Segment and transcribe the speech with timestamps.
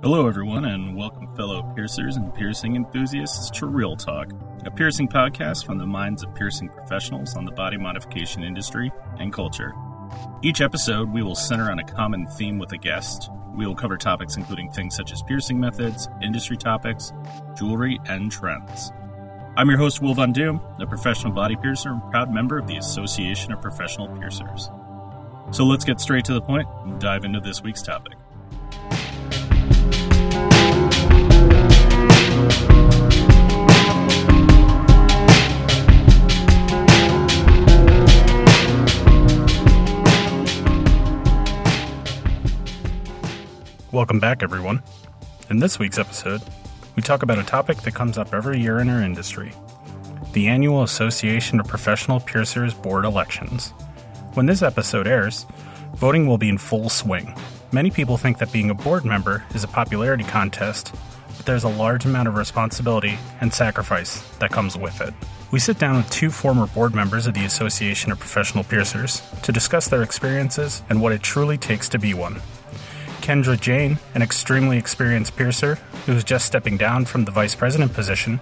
[0.00, 4.30] Hello, everyone, and welcome, fellow piercers and piercing enthusiasts, to Real Talk,
[4.64, 9.32] a piercing podcast from the minds of piercing professionals on the body modification industry and
[9.32, 9.74] culture.
[10.40, 13.28] Each episode, we will center on a common theme with a guest.
[13.56, 17.12] We will cover topics including things such as piercing methods, industry topics,
[17.56, 18.92] jewelry, and trends.
[19.56, 22.76] I'm your host, Will Von Doom, a professional body piercer and proud member of the
[22.76, 24.70] Association of Professional Piercers.
[25.50, 28.12] So let's get straight to the point and dive into this week's topic.
[43.90, 44.82] Welcome back, everyone.
[45.50, 46.40] In this week's episode,
[46.94, 49.52] we talk about a topic that comes up every year in our industry
[50.32, 53.70] the annual Association of Professional Piercers Board elections.
[54.34, 55.46] When this episode airs,
[55.94, 57.34] voting will be in full swing.
[57.72, 60.94] Many people think that being a board member is a popularity contest,
[61.48, 65.14] there's a large amount of responsibility and sacrifice that comes with it.
[65.50, 69.50] We sit down with two former board members of the Association of Professional Piercers to
[69.50, 72.42] discuss their experiences and what it truly takes to be one.
[73.22, 77.94] Kendra Jane, an extremely experienced piercer who is just stepping down from the vice president
[77.94, 78.40] position,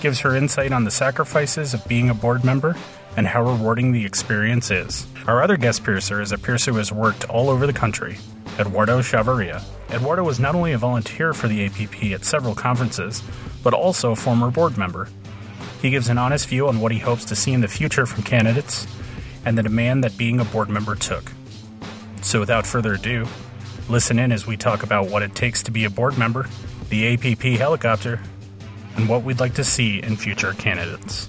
[0.00, 2.74] gives her insight on the sacrifices of being a board member
[3.16, 5.06] and how rewarding the experience is.
[5.28, 8.18] Our other guest piercer is a piercer who has worked all over the country,
[8.58, 9.62] Eduardo Chavarria.
[9.90, 13.22] Eduardo was not only a volunteer for the APP at several conferences,
[13.62, 15.08] but also a former board member.
[15.80, 18.22] He gives an honest view on what he hopes to see in the future from
[18.22, 18.86] candidates
[19.44, 21.32] and the demand that being a board member took.
[22.20, 23.26] So, without further ado,
[23.88, 26.46] Listen in as we talk about what it takes to be a board member,
[26.90, 28.20] the APP helicopter,
[28.96, 31.26] and what we'd like to see in future candidates.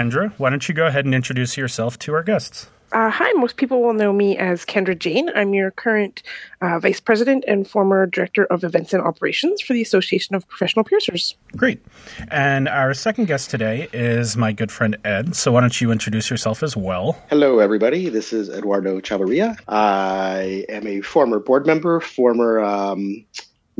[0.00, 2.70] Kendra, why don't you go ahead and introduce yourself to our guests?
[2.90, 5.28] Uh, hi, most people will know me as Kendra Jane.
[5.34, 6.22] I'm your current
[6.62, 10.84] uh, Vice President and former Director of Events and Operations for the Association of Professional
[10.86, 11.36] Piercers.
[11.54, 11.84] Great.
[12.28, 15.36] And our second guest today is my good friend Ed.
[15.36, 17.22] So why don't you introduce yourself as well?
[17.28, 18.08] Hello, everybody.
[18.08, 19.58] This is Eduardo Chavarria.
[19.68, 23.26] I am a former board member, former um,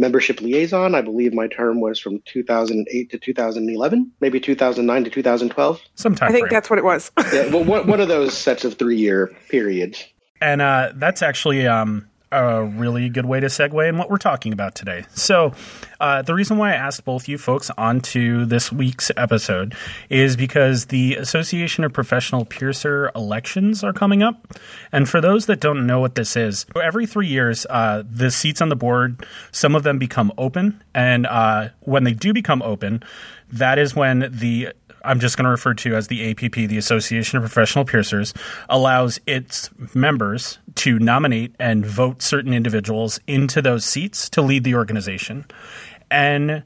[0.00, 0.94] membership liaison.
[0.94, 5.81] I believe my term was from 2008 to 2011, maybe 2009 to 2012.
[5.94, 6.28] Sometime.
[6.28, 6.50] I think frame.
[6.53, 7.12] that's what it was.
[7.33, 10.05] yeah, well, one of those sets of three year periods.
[10.41, 14.53] And uh, that's actually um, a really good way to segue in what we're talking
[14.53, 15.05] about today.
[15.11, 15.53] So,
[16.00, 19.75] uh, the reason why I asked both you folks onto this week's episode
[20.09, 24.59] is because the Association of Professional Piercer elections are coming up.
[24.93, 28.62] And for those that don't know what this is, every three years, uh, the seats
[28.62, 30.83] on the board, some of them become open.
[30.94, 33.03] And uh, when they do become open,
[33.53, 34.72] that is when the
[35.05, 38.34] I'm just going to refer to as the APP, the Association of Professional Piercers,
[38.69, 44.75] allows its members to nominate and vote certain individuals into those seats to lead the
[44.75, 45.47] organization.
[46.10, 46.65] And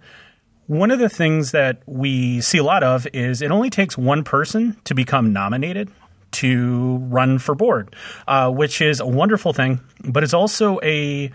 [0.66, 4.24] one of the things that we see a lot of is it only takes one
[4.24, 5.90] person to become nominated
[6.32, 7.94] to run for board,
[8.26, 11.30] uh, which is a wonderful thing, but it's also a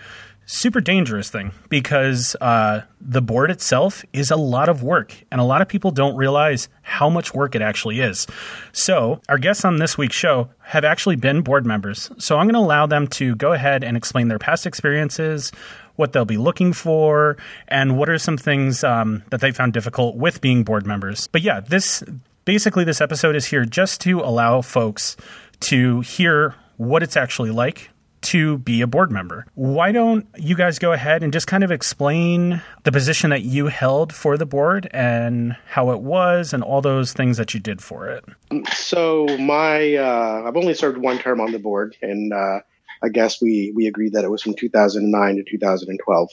[0.46, 5.44] super dangerous thing because uh, the board itself is a lot of work, and a
[5.44, 8.26] lot of people don't realize how much work it actually is.
[8.72, 12.10] So, our guests on this week's show have actually been board members.
[12.18, 15.52] So, I'm going to allow them to go ahead and explain their past experiences,
[16.00, 17.38] what they'll be looking for,
[17.68, 21.28] and what are some things um, that they found difficult with being board members.
[21.28, 22.02] But yeah, this
[22.46, 25.18] basically this episode is here just to allow folks
[25.60, 27.90] to hear what it's actually like
[28.22, 29.46] to be a board member.
[29.56, 33.68] Why don't you guys go ahead and just kind of explain the position that you
[33.68, 37.82] held for the board and how it was and all those things that you did
[37.82, 38.26] for it?
[38.74, 42.60] So, my uh, I've only served one term on the board, and uh,
[43.02, 46.30] I guess we we agreed that it was from 2009 to 2012.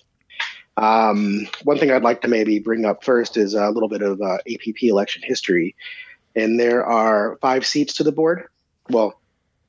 [0.79, 4.21] Um, one thing I'd like to maybe bring up first is a little bit of
[4.21, 5.75] uh, APP election history,
[6.35, 8.47] and there are five seats to the board.
[8.91, 9.21] Well,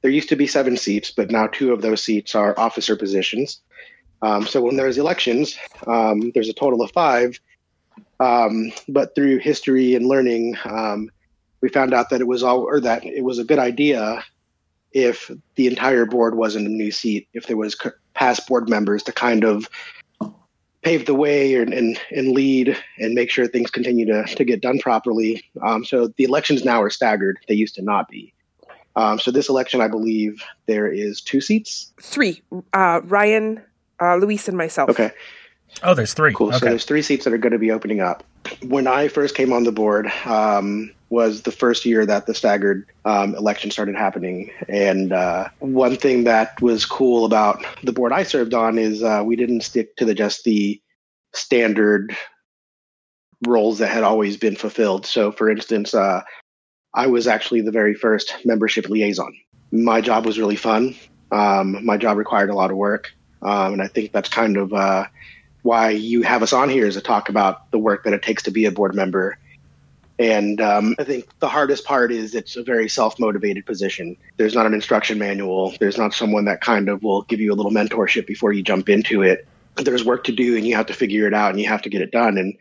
[0.01, 3.61] there used to be seven seats, but now two of those seats are officer positions.
[4.21, 7.39] Um, so when there's elections, um, there's a total of five.
[8.19, 11.09] Um, but through history and learning, um,
[11.61, 14.23] we found out that it was all, or that it was a good idea
[14.97, 17.77] if the entire board wasn't a new seat, if there was
[18.15, 19.69] past board members to kind of
[20.81, 24.59] pave the way and, and, and lead and make sure things continue to, to get
[24.59, 25.43] done properly.
[25.61, 28.33] Um, so the elections now are staggered; they used to not be.
[28.95, 31.93] Um, so this election, I believe there is two seats.
[32.01, 32.41] Three.
[32.73, 33.61] Uh, Ryan,
[34.01, 34.89] uh, Luis, and myself.
[34.89, 35.11] Okay.
[35.83, 36.33] Oh, there's three.
[36.33, 36.47] Cool.
[36.47, 36.57] Okay.
[36.57, 38.23] So there's three seats that are going to be opening up.
[38.65, 42.85] When I first came on the board, um, was the first year that the staggered
[43.05, 44.51] um, election started happening.
[44.67, 49.23] And uh, one thing that was cool about the board I served on is uh,
[49.25, 50.81] we didn't stick to the just the
[51.33, 52.15] standard
[53.45, 55.05] roles that had always been fulfilled.
[55.05, 56.21] So, for instance, uh,
[56.93, 59.33] I was actually the very first membership liaison.
[59.71, 60.95] My job was really fun.
[61.31, 63.11] Um, my job required a lot of work,
[63.41, 65.05] um, and I think that's kind of uh,
[65.61, 68.43] why you have us on here is to talk about the work that it takes
[68.43, 69.37] to be a board member.
[70.19, 74.17] And um, I think the hardest part is it's a very self motivated position.
[74.37, 75.75] There's not an instruction manual.
[75.79, 78.89] There's not someone that kind of will give you a little mentorship before you jump
[78.89, 79.47] into it.
[79.75, 81.89] There's work to do, and you have to figure it out, and you have to
[81.89, 82.37] get it done.
[82.39, 82.57] And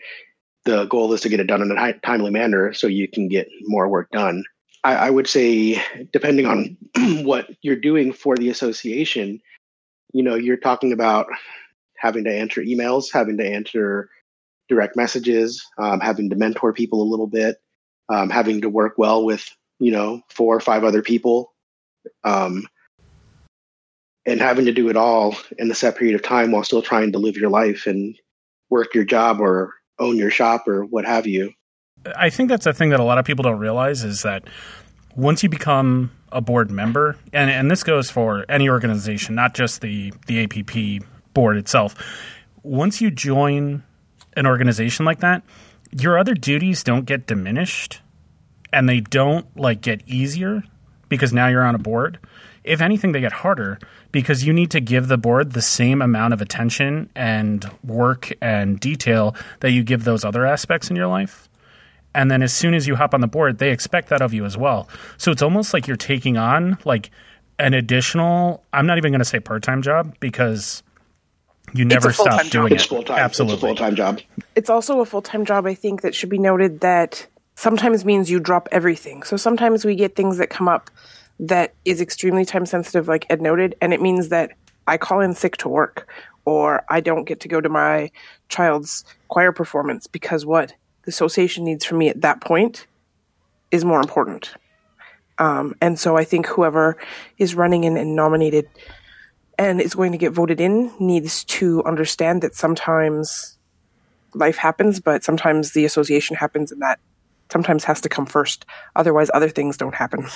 [0.64, 3.48] the goal is to get it done in a timely manner so you can get
[3.62, 4.44] more work done.
[4.84, 5.82] I, I would say,
[6.12, 6.76] depending on
[7.24, 9.40] what you're doing for the association,
[10.12, 11.26] you know, you're talking about
[11.96, 14.10] having to answer emails, having to answer
[14.68, 17.56] direct messages, um, having to mentor people a little bit,
[18.08, 19.48] um, having to work well with,
[19.78, 21.52] you know, four or five other people,
[22.24, 22.66] um,
[24.24, 27.12] and having to do it all in a set period of time while still trying
[27.12, 28.18] to live your life and
[28.70, 31.52] work your job or own your shop or what have you.
[32.16, 34.44] I think that's a thing that a lot of people don't realize is that
[35.14, 39.80] once you become a board member, and, and this goes for any organization, not just
[39.80, 41.94] the, the APP board itself,
[42.62, 43.82] once you join
[44.36, 45.42] an organization like that,
[45.90, 48.00] your other duties don't get diminished
[48.72, 50.62] and they don't like get easier
[51.08, 52.18] because now you're on a board.
[52.64, 53.78] If anything, they get harder
[54.10, 58.80] because you need to give the board the same amount of attention and work and
[58.80, 61.48] detail that you give those other aspects in your life.
[62.14, 64.44] And then as soon as you hop on the board, they expect that of you
[64.44, 64.88] as well.
[65.16, 67.10] So it's almost like you're taking on like
[67.58, 70.82] an additional, I'm not even going to say part time job because
[71.72, 72.72] you never stop doing job.
[72.72, 72.88] It's it.
[72.88, 73.18] full-time.
[73.18, 73.54] Absolutely.
[73.54, 74.20] It's a full-time job.
[74.54, 78.30] It's also a full time job, I think, that should be noted that sometimes means
[78.30, 79.22] you drop everything.
[79.22, 80.90] So sometimes we get things that come up
[81.40, 84.52] that is extremely time sensitive, like Ed noted, and it means that
[84.86, 86.08] I call in sick to work
[86.44, 88.10] or I don't get to go to my
[88.48, 90.72] child's choir performance because what
[91.02, 92.86] the association needs from me at that point
[93.70, 94.54] is more important.
[95.38, 96.96] Um, and so I think whoever
[97.36, 98.68] is running in and nominated
[99.58, 103.56] and is going to get voted in needs to understand that sometimes
[104.34, 107.00] life happens, but sometimes the association happens and that
[107.50, 108.66] sometimes has to come first.
[108.94, 110.26] Otherwise, other things don't happen.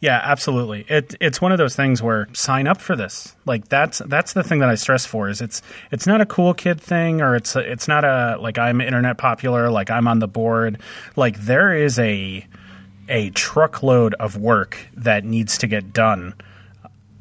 [0.00, 0.84] Yeah, absolutely.
[0.88, 3.34] It it's one of those things where sign up for this.
[3.46, 6.52] Like that's that's the thing that I stress for is it's it's not a cool
[6.52, 10.28] kid thing or it's it's not a like I'm internet popular like I'm on the
[10.28, 10.80] board.
[11.16, 12.46] Like there is a
[13.08, 16.34] a truckload of work that needs to get done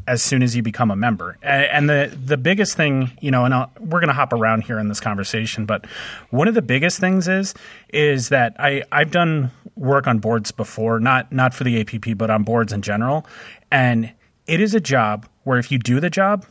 [0.07, 1.37] as soon as you become a member.
[1.41, 4.79] And, the the biggest thing, you know, and I'll, we're going to hop around here
[4.79, 5.85] in this conversation, but
[6.29, 7.53] one of the biggest things is
[7.89, 12.29] is that I I've done work on boards before, not not for the APP, but
[12.29, 13.25] on boards in general,
[13.71, 14.11] and
[14.47, 16.45] it is a job where if you do the job,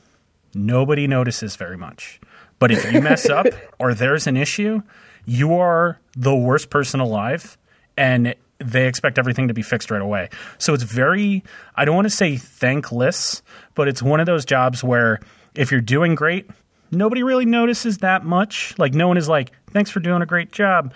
[0.55, 2.20] nobody notices very much.
[2.58, 3.46] But if you mess up
[3.78, 4.82] or there's an issue,
[5.25, 7.58] you are the worst person alive
[7.96, 10.28] and they expect everything to be fixed right away.
[10.58, 11.42] So it's very,
[11.74, 13.42] I don't want to say thankless,
[13.74, 15.20] but it's one of those jobs where
[15.54, 16.48] if you're doing great,
[16.90, 18.74] nobody really notices that much.
[18.78, 20.92] Like, no one is like, thanks for doing a great job.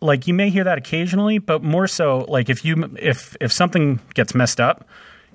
[0.00, 4.00] Like, you may hear that occasionally, but more so, like, if you, if, if something
[4.14, 4.86] gets messed up,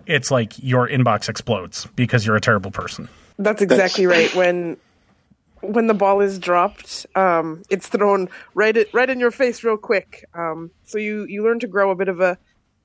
[0.05, 3.09] it's like your inbox explodes because you're a terrible person.
[3.37, 4.33] That's exactly right.
[4.35, 4.77] When
[5.71, 9.77] when the ball is dropped, um, it's thrown right at, right in your face real
[9.77, 10.25] quick.
[10.33, 12.37] Um, so you you learn to grow a bit of a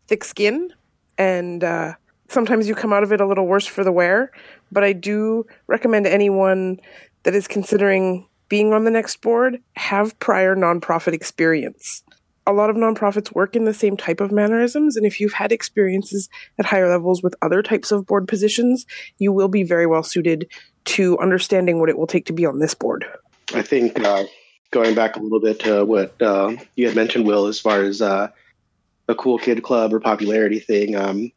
[0.07, 0.73] thick skin,
[1.19, 1.95] and uh,
[2.29, 4.33] sometimes you come out of it a little worse for the wear.
[4.73, 6.81] But I do recommend anyone
[7.23, 12.03] that is considering being on the next board have prior nonprofit experience.
[12.47, 15.53] A lot of nonprofits work in the same type of mannerisms, and if you've had
[15.53, 18.87] experiences at higher levels with other types of board positions,
[19.19, 20.51] you will be very well suited
[20.85, 23.05] to understanding what it will take to be on this board.
[23.55, 24.25] I think uh,
[24.71, 28.01] going back a little bit to what uh, you had mentioned, Will, as far as
[28.01, 28.29] uh,
[29.09, 31.33] a cool kid club or popularity thing, um,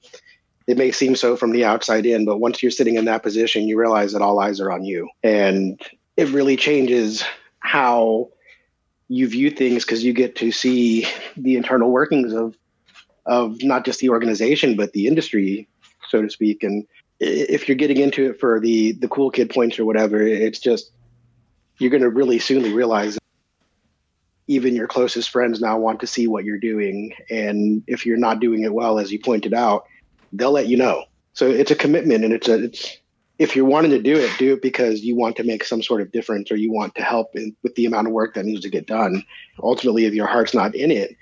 [0.68, 3.68] it may seem so from the outside in, but once you're sitting in that position,
[3.68, 5.10] you realize that all eyes are on you.
[5.24, 5.82] And
[6.16, 7.24] it really changes
[7.60, 8.30] how
[9.08, 12.56] you view things because you get to see the internal workings of
[13.26, 15.68] of not just the organization but the industry,
[16.10, 16.86] so to speak, and
[17.24, 20.92] if you're getting into it for the the cool kid points or whatever, it's just
[21.78, 23.18] you're going to really soon realize
[24.48, 28.40] even your closest friends now want to see what you're doing, and if you're not
[28.40, 29.86] doing it well, as you pointed out,
[30.34, 31.06] they'll let you know.
[31.34, 32.98] So it's a commitment, and it's a it's
[33.40, 36.02] if you're wanting to do it, do it because you want to make some sort
[36.02, 38.62] of difference or you want to help in, with the amount of work that needs
[38.62, 39.24] to get done.
[39.62, 41.16] Ultimately, if your heart's not in it,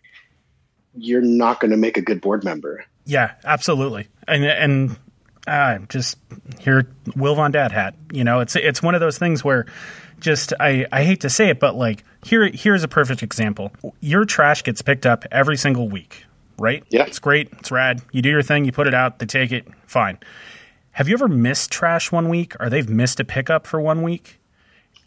[0.93, 2.83] you're not going to make a good board member.
[3.05, 4.07] Yeah, absolutely.
[4.27, 4.97] And and
[5.47, 6.17] uh, just
[6.59, 7.95] here, Will Von Dad hat.
[8.11, 9.65] You know, it's it's one of those things where
[10.19, 13.71] just I, I hate to say it, but like here here's a perfect example.
[13.99, 16.25] Your trash gets picked up every single week,
[16.59, 16.83] right?
[16.89, 17.03] Yeah.
[17.03, 17.49] It's great.
[17.53, 18.01] It's rad.
[18.11, 20.19] You do your thing, you put it out, they take it, fine.
[20.91, 24.39] Have you ever missed trash one week or they've missed a pickup for one week?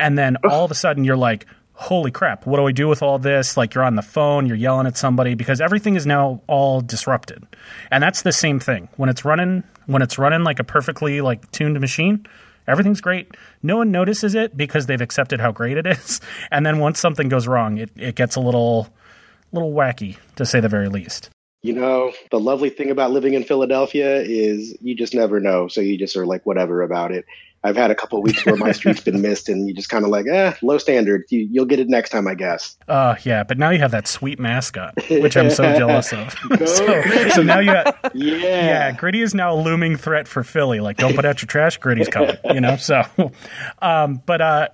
[0.01, 3.03] And then all of a sudden you're like, holy crap, what do I do with
[3.03, 3.57] all this?
[3.57, 7.45] Like you're on the phone, you're yelling at somebody because everything is now all disrupted.
[7.91, 8.89] And that's the same thing.
[8.97, 12.27] When it's running when it's running like a perfectly like tuned machine,
[12.67, 13.37] everything's great.
[13.63, 16.21] No one notices it because they've accepted how great it is.
[16.51, 18.89] And then once something goes wrong, it, it gets a little
[19.53, 21.31] little wacky to say the very least.
[21.63, 25.67] You know, the lovely thing about living in Philadelphia is you just never know.
[25.69, 27.25] So you just are like whatever about it.
[27.65, 30.11] I've had a couple weeks where my street's been missed, and you just kind of
[30.11, 31.25] like, eh, low standard.
[31.31, 32.77] You, will get it next time, I guess.
[32.87, 36.33] Uh, yeah, but now you have that sweet mascot, which I'm so jealous of.
[36.69, 40.81] so, so, now you, got, yeah, yeah, Gritty is now a looming threat for Philly.
[40.81, 42.37] Like, don't put out your trash, Gritty's coming.
[42.45, 43.03] You know, so,
[43.81, 44.69] um, but uh,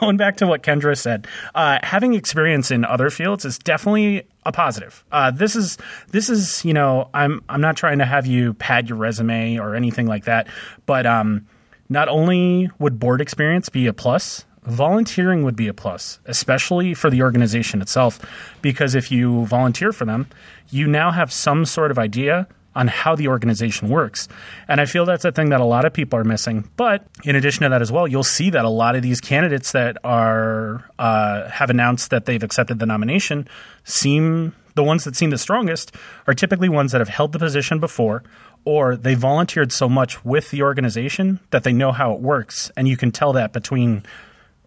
[0.00, 4.52] going back to what Kendra said, uh, having experience in other fields is definitely a
[4.52, 5.02] positive.
[5.10, 8.90] Uh, this is this is you know I'm I'm not trying to have you pad
[8.90, 10.48] your resume or anything like that,
[10.84, 11.46] but um,
[11.88, 17.10] not only would board experience be a plus, volunteering would be a plus, especially for
[17.10, 18.18] the organization itself,
[18.62, 20.26] because if you volunteer for them,
[20.70, 24.26] you now have some sort of idea on how the organization works.
[24.66, 26.68] And I feel that's a thing that a lot of people are missing.
[26.76, 29.72] But in addition to that as well, you'll see that a lot of these candidates
[29.72, 33.46] that are uh, have announced that they've accepted the nomination
[33.84, 35.94] seem the ones that seem the strongest
[36.26, 38.24] are typically ones that have held the position before
[38.64, 42.70] or they volunteered so much with the organization that they know how it works.
[42.76, 44.04] And you can tell that between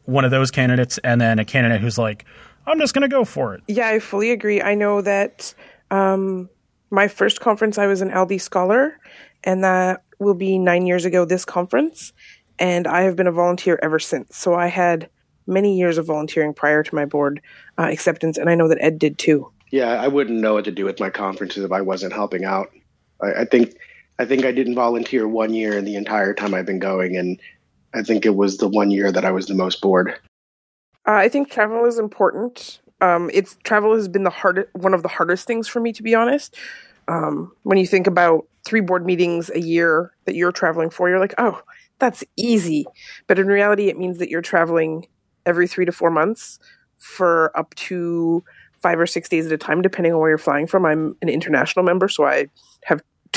[0.08, 2.25] one of those candidates and then a candidate who's like
[2.66, 3.62] i'm just going to go for it.
[3.68, 4.62] Yeah i fully agree.
[4.62, 5.54] I know that
[5.92, 6.50] um,
[6.89, 9.00] my first conference i was an LD scholar
[9.44, 12.13] and that will be nine years ago this conference.
[12.58, 14.38] And i have been a volunteer ever since.
[14.38, 15.10] So i had
[15.46, 17.42] many years of volunteering prior to my board
[17.77, 19.51] uh, acceptance and i know that ed did too.
[19.72, 22.72] Yeah i wouldn't know what to do with my conferences if i wasn't helping out.
[23.22, 23.75] I, I think
[24.19, 27.39] I think I didn't volunteer one year in the entire time I've been going, and
[27.93, 30.19] I think it was the one year that I was the most bored.
[31.07, 32.81] Uh, I think travel is important.
[33.00, 36.03] Um, it's travel has been the hardest, one of the hardest things for me, to
[36.03, 36.55] be honest.
[37.07, 41.19] Um, when you think about three board meetings a year that you're traveling for, you're
[41.19, 41.62] like, oh,
[42.00, 42.86] that's easy.
[43.27, 45.07] But in reality, it means that you're traveling
[45.45, 46.59] every three to four months
[46.97, 48.43] for up to
[48.81, 50.86] five or six days at a time, depending on where you're flying from.
[50.86, 52.47] I'm an international member, so I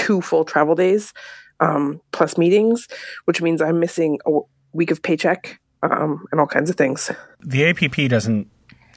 [0.00, 1.12] two full travel days
[1.60, 2.88] um, plus meetings,
[3.26, 4.40] which means I'm missing a
[4.72, 7.10] week of paycheck um, and all kinds of things.
[7.40, 8.48] The APP doesn't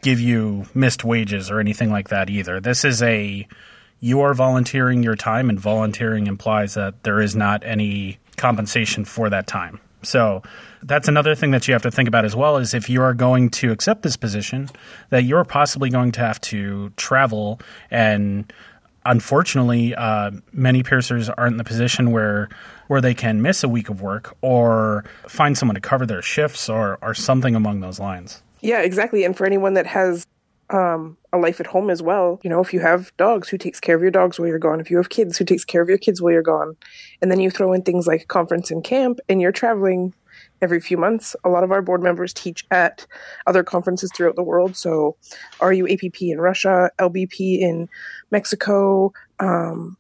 [0.02, 2.60] give you missed wages or anything like that either.
[2.60, 3.48] This is a
[4.00, 9.30] you are volunteering your time, and volunteering implies that there is not any compensation for
[9.30, 9.80] that time.
[10.02, 10.42] So
[10.82, 13.14] that's another thing that you have to think about as well is if you are
[13.14, 14.70] going to accept this position,
[15.10, 18.52] that you're possibly going to have to travel and
[19.06, 22.50] unfortunately, uh, many piercers aren't in the position where
[22.88, 26.70] where they can miss a week of work or find someone to cover their shifts
[26.70, 28.44] or or something along those lines.
[28.62, 29.26] Yeah, exactly.
[29.26, 30.26] And for anyone that has
[30.70, 33.80] um, a life at home as well, you know, if you have dogs, who takes
[33.80, 34.80] care of your dogs while you're gone?
[34.80, 36.76] If you have kids, who takes care of your kids while you're gone?
[37.22, 40.14] And then you throw in things like conference and camp, and you're traveling
[40.64, 41.36] every few months.
[41.44, 43.06] A lot of our board members teach at
[43.46, 44.76] other conferences throughout the world.
[44.76, 45.18] So,
[45.62, 47.90] RU APP in Russia, LBP in
[48.32, 49.14] Mexico.
[49.40, 49.98] Um,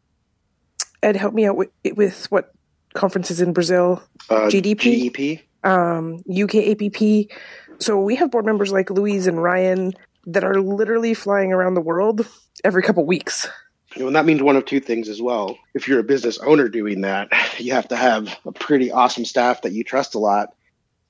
[1.03, 2.53] Ed, help me out with, with what
[2.93, 4.01] conferences in Brazil?
[4.29, 5.12] Uh, GDP?
[5.12, 5.41] GEP?
[5.63, 7.38] Um, UK APP.
[7.79, 9.93] So we have board members like Louise and Ryan
[10.25, 12.25] that are literally flying around the world
[12.63, 13.48] every couple weeks.
[13.95, 15.57] And that means one of two things as well.
[15.73, 19.62] If you're a business owner doing that, you have to have a pretty awesome staff
[19.62, 20.55] that you trust a lot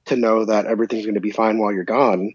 [0.06, 2.34] to know that everything's going to be fine while you're gone.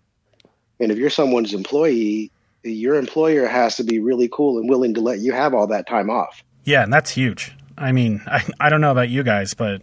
[0.81, 2.31] And if you're someone's employee,
[2.63, 5.87] your employer has to be really cool and willing to let you have all that
[5.87, 6.43] time off.
[6.65, 7.55] Yeah, and that's huge.
[7.77, 9.83] I mean, I, I don't know about you guys, but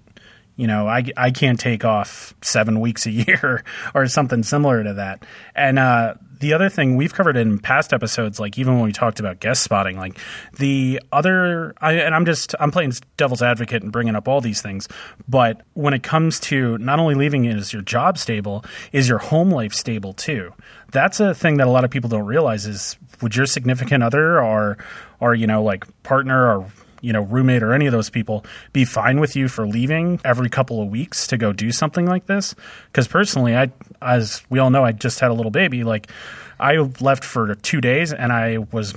[0.55, 4.93] you know, I, I can't take off seven weeks a year or something similar to
[4.95, 5.25] that.
[5.53, 9.20] And uh, the other thing we've covered in past episodes, like even when we talked
[9.20, 10.18] about guest spotting, like
[10.58, 14.62] the other, I, and I'm just I'm playing devil's advocate and bringing up all these
[14.62, 14.88] things,
[15.27, 19.50] but when it comes to not only leaving is your job stable, is your home
[19.50, 20.54] life stable too?
[20.92, 24.42] That's a thing that a lot of people don't realize is would your significant other
[24.42, 24.77] or
[25.20, 26.68] or you know like partner or
[27.05, 28.43] you know, roommate or any of those people
[28.74, 32.25] be fine with you for leaving every couple of weeks to go do something like
[32.25, 32.55] this?
[32.88, 33.71] Because personally, I,
[34.01, 35.83] as we all know, I just had a little baby.
[35.83, 36.09] Like,
[36.59, 38.93] I left for two days and I was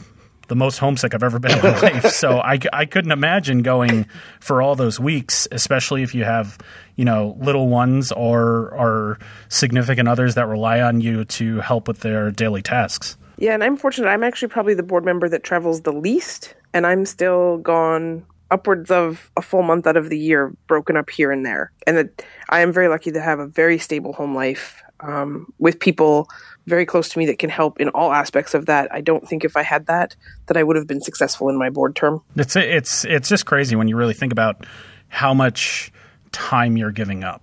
[0.49, 2.07] the most homesick I've ever been in my life.
[2.07, 4.07] So I, I couldn't imagine going
[4.41, 6.59] for all those weeks, especially if you have,
[6.97, 12.01] you know, little ones or, or significant others that rely on you to help with
[12.01, 13.17] their daily tasks.
[13.37, 14.09] Yeah, and I'm fortunate.
[14.09, 18.91] I'm actually probably the board member that travels the least, and I'm still gone upwards
[18.91, 21.73] of a full month out of the year, broken up here and there.
[21.87, 22.11] And
[22.49, 26.29] I am very lucky to have a very stable home life um, with people
[26.67, 28.93] very close to me that can help in all aspects of that.
[28.93, 31.71] I don't think if I had that, that I would have been successful in my
[31.71, 32.23] board term.
[32.37, 34.67] It's it's it's just crazy when you really think about
[35.09, 35.93] how much
[36.33, 37.43] time you're giving up.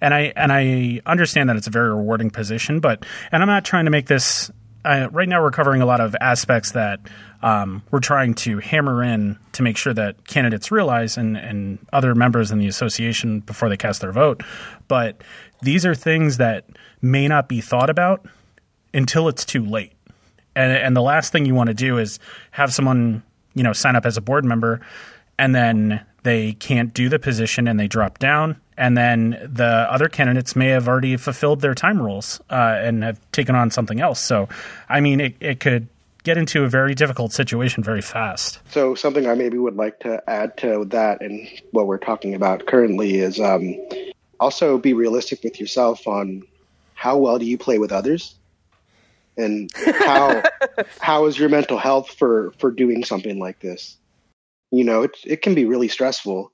[0.00, 3.64] And I and I understand that it's a very rewarding position, but and I'm not
[3.64, 4.50] trying to make this
[4.84, 7.00] right now we're covering a lot of aspects that
[7.42, 12.14] um, we're trying to hammer in to make sure that candidates realize and, and other
[12.14, 14.42] members in the association before they cast their vote.
[14.88, 15.22] But
[15.60, 16.66] these are things that
[17.00, 18.26] may not be thought about
[18.94, 19.92] until it's too late.
[20.54, 22.18] And, and the last thing you want to do is
[22.52, 23.22] have someone
[23.54, 24.80] you know sign up as a board member
[25.38, 30.08] and then they can't do the position and they drop down and then the other
[30.08, 34.20] candidates may have already fulfilled their time rules uh, and have taken on something else.
[34.20, 34.48] So,
[34.88, 35.88] I mean, it, it could
[36.22, 38.60] get into a very difficult situation very fast.
[38.70, 42.66] So, something I maybe would like to add to that and what we're talking about
[42.66, 43.76] currently is um,
[44.40, 46.42] also be realistic with yourself on
[46.94, 48.34] how well do you play with others
[49.36, 50.42] and how
[51.00, 53.96] how is your mental health for for doing something like this
[54.70, 56.52] you know it, it can be really stressful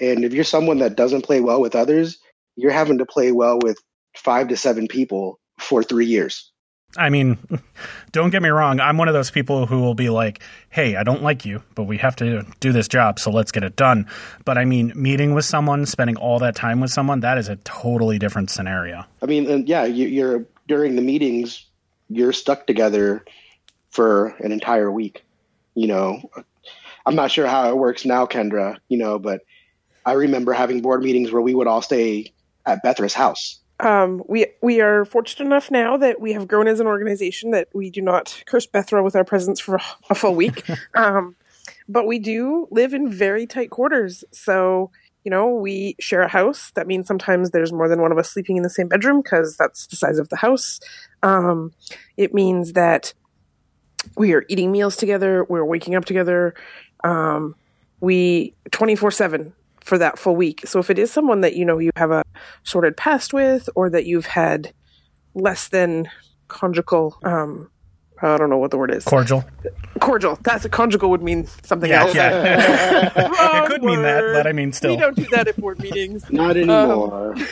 [0.00, 2.18] and if you're someone that doesn't play well with others,
[2.56, 3.78] you're having to play well with
[4.16, 6.52] five to seven people for three years.
[6.96, 7.38] I mean,
[8.12, 8.80] don't get me wrong.
[8.80, 11.84] I'm one of those people who will be like, hey, I don't like you, but
[11.84, 14.06] we have to do this job, so let's get it done.
[14.44, 17.56] But I mean, meeting with someone, spending all that time with someone, that is a
[17.56, 19.04] totally different scenario.
[19.22, 21.64] I mean, yeah, you, you're during the meetings,
[22.08, 23.24] you're stuck together
[23.90, 25.24] for an entire week.
[25.74, 26.30] You know,
[27.04, 29.42] I'm not sure how it works now, Kendra, you know, but
[30.04, 32.32] I remember having board meetings where we would all stay
[32.64, 33.60] at Bethra's house.
[33.80, 37.68] Um, we we are fortunate enough now that we have grown as an organization that
[37.74, 40.64] we do not curse Bethra with our presence for a full week.
[40.94, 41.36] um,
[41.88, 44.90] but we do live in very tight quarters, so
[45.24, 46.70] you know we share a house.
[46.74, 49.56] That means sometimes there's more than one of us sleeping in the same bedroom because
[49.56, 50.80] that's the size of the house.
[51.22, 51.72] Um,
[52.16, 53.12] it means that
[54.16, 55.44] we are eating meals together.
[55.44, 56.54] We're waking up together.
[57.04, 57.54] Um,
[58.00, 59.52] we 24 7
[59.86, 60.62] for that full week.
[60.66, 62.24] So if it is someone that you know you have a
[62.64, 64.72] sorted past with, or that you've had
[65.34, 66.10] less than
[66.48, 67.70] conjugal, um,
[68.20, 69.04] I don't know what the word is.
[69.04, 69.44] Cordial.
[70.00, 70.38] Cordial.
[70.42, 72.14] That's a conjugal would mean something yeah, else.
[72.14, 73.62] Yeah.
[73.62, 74.90] it could mean that, but I mean still.
[74.90, 76.28] We don't do that at board meetings.
[76.30, 77.34] Not anymore.
[77.34, 77.46] Um,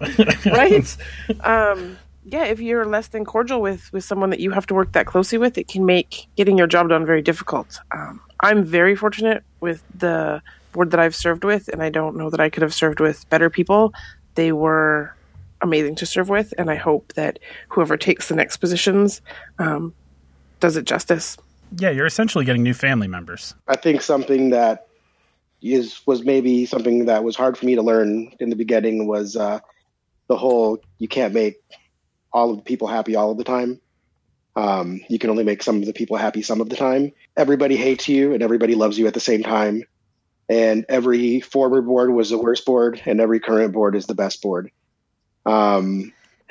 [0.46, 0.96] right?
[1.40, 4.92] Um, yeah, if you're less than cordial with with someone that you have to work
[4.92, 7.80] that closely with, it can make getting your job done very difficult.
[7.92, 12.30] Um, I'm very fortunate with the board that I've served with, and I don't know
[12.30, 13.92] that I could have served with better people.
[14.34, 15.14] They were
[15.60, 19.20] amazing to serve with, and I hope that whoever takes the next positions
[19.58, 19.94] um,
[20.60, 21.36] does it justice.
[21.78, 23.54] Yeah, you're essentially getting new family members.
[23.68, 24.88] I think something that
[25.62, 29.36] is was maybe something that was hard for me to learn in the beginning was
[29.36, 29.60] uh,
[30.28, 31.56] the whole you can't make
[32.32, 33.80] all of the people happy all of the time.
[34.56, 37.12] Um, you can only make some of the people happy some of the time.
[37.36, 39.84] Everybody hates you and everybody loves you at the same time
[40.50, 44.42] and every former board was the worst board, and every current board is the best
[44.42, 44.72] board.
[45.46, 46.12] Um,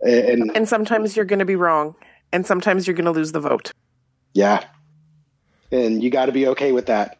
[0.00, 1.94] and and sometimes you're going to be wrong,
[2.32, 3.72] and sometimes you're going to lose the vote.
[4.32, 4.64] Yeah,
[5.70, 7.18] and you got to be okay with that.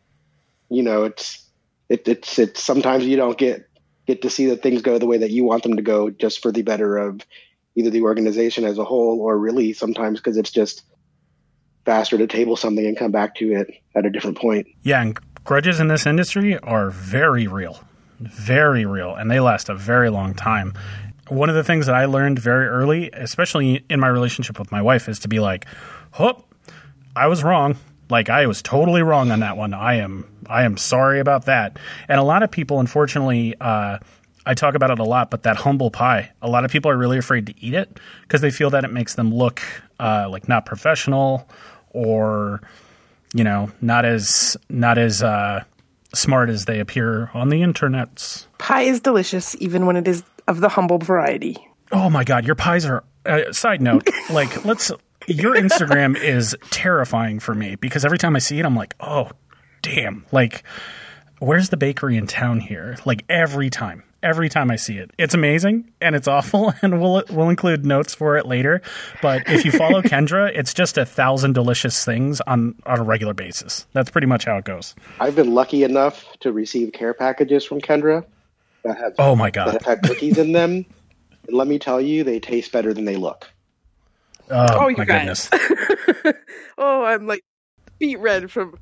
[0.71, 1.47] You know, it's
[1.91, 3.69] it, it's it's sometimes you don't get
[4.07, 6.41] get to see that things go the way that you want them to go, just
[6.41, 7.21] for the better of
[7.77, 10.83] either the organization as a whole, or really sometimes because it's just
[11.85, 14.67] faster to table something and come back to it at a different point.
[14.83, 17.81] Yeah, and grudges in this industry are very real,
[18.21, 20.75] very real, and they last a very long time.
[21.29, 24.83] One of the things that I learned very early, especially in my relationship with my
[24.83, 25.67] wife, is to be like,
[26.19, 26.45] "Oh,
[27.17, 27.77] I was wrong.
[28.11, 29.73] Like I was totally wrong on that one.
[29.73, 31.79] I am, I am sorry about that."
[32.09, 33.99] And a lot of people, unfortunately, uh,
[34.45, 36.97] I talk about it a lot, but that humble pie, a lot of people are
[36.97, 39.63] really afraid to eat it because they feel that it makes them look
[40.01, 41.49] uh, like not professional
[41.91, 42.61] or
[43.35, 45.65] you know, not as not as uh,
[46.15, 48.47] smart as they appear on the internets.
[48.59, 51.57] Pie is delicious, even when it is of the humble variety.
[51.91, 53.05] Oh my god, your pies are.
[53.25, 54.91] Uh, side note, like let's.
[55.29, 59.31] Your Instagram is terrifying for me because every time I see it, I'm like, oh,
[59.81, 60.65] damn, like,
[61.39, 62.97] where's the bakery in town here?
[63.05, 67.23] Like every time, every time I see it, it's amazing and it's awful, and we'll
[67.31, 68.81] we'll include notes for it later.
[69.21, 73.35] But if you follow Kendra, it's just a thousand delicious things on on a regular
[73.35, 73.87] basis.
[73.93, 74.95] That's pretty much how it goes.
[75.21, 78.25] I've been lucky enough to receive care packages from Kendra
[78.85, 79.73] that have Oh my that god!
[79.73, 80.85] have had cookies in them.
[81.49, 83.51] And let me tell you, they taste better than they look.
[84.49, 85.49] Oh, Oh, you my guys.
[85.49, 86.35] goodness!
[86.79, 87.43] oh, I'm like
[87.99, 88.79] beet red from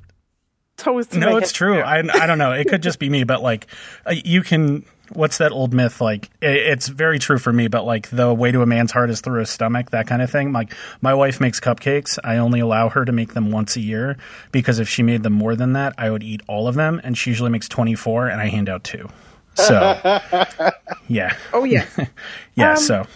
[0.77, 1.55] toes No, it's head.
[1.55, 1.79] true.
[1.79, 2.51] I I don't know.
[2.51, 3.65] It could just be me, but like
[4.05, 4.85] uh, you can.
[5.13, 6.01] What's that old myth?
[6.01, 9.09] Like it, it's very true for me, but like the way to a man's heart
[9.09, 10.53] is through his stomach, that kind of thing.
[10.53, 12.17] Like my wife makes cupcakes.
[12.23, 14.17] I only allow her to make them once a year
[14.51, 17.17] because if she made them more than that, I would eat all of them, and
[17.17, 19.09] she usually makes twenty four, and I hand out two.
[19.53, 19.73] So
[21.07, 21.85] yeah, Oh yeah.
[22.55, 22.71] yeah.
[22.71, 23.07] Um, so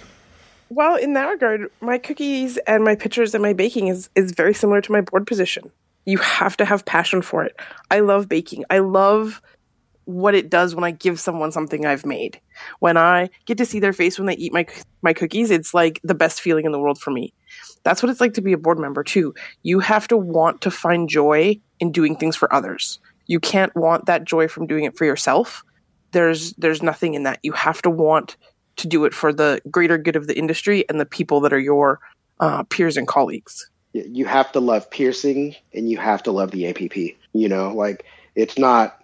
[0.69, 4.53] well, in that regard, my cookies and my pictures and my baking is is very
[4.53, 5.71] similar to my board position.
[6.05, 7.59] You have to have passion for it.
[7.89, 8.65] I love baking.
[8.69, 9.41] I love
[10.05, 12.39] what it does when I give someone something I've made.
[12.79, 14.65] When I get to see their face when they eat my
[15.01, 17.33] my cookies, it's like the best feeling in the world for me.
[17.83, 19.33] That's what it's like to be a board member too.
[19.63, 22.99] You have to want to find joy in doing things for others.
[23.27, 25.63] You can't want that joy from doing it for yourself.
[26.11, 27.39] There's there's nothing in that.
[27.43, 28.37] You have to want
[28.77, 31.59] to do it for the greater good of the industry and the people that are
[31.59, 31.99] your
[32.39, 33.69] uh, peers and colleagues.
[33.93, 36.97] You have to love piercing and you have to love the APP.
[37.33, 39.01] You know, like it's not,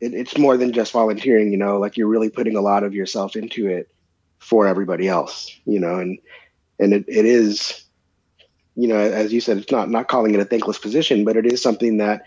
[0.00, 2.94] it, it's more than just volunteering, you know, like you're really putting a lot of
[2.94, 3.88] yourself into it
[4.38, 6.18] for everybody else, you know, and,
[6.78, 7.84] and it, it is,
[8.74, 11.46] you know, as you said, it's not, not calling it a thankless position, but it
[11.46, 12.22] is something that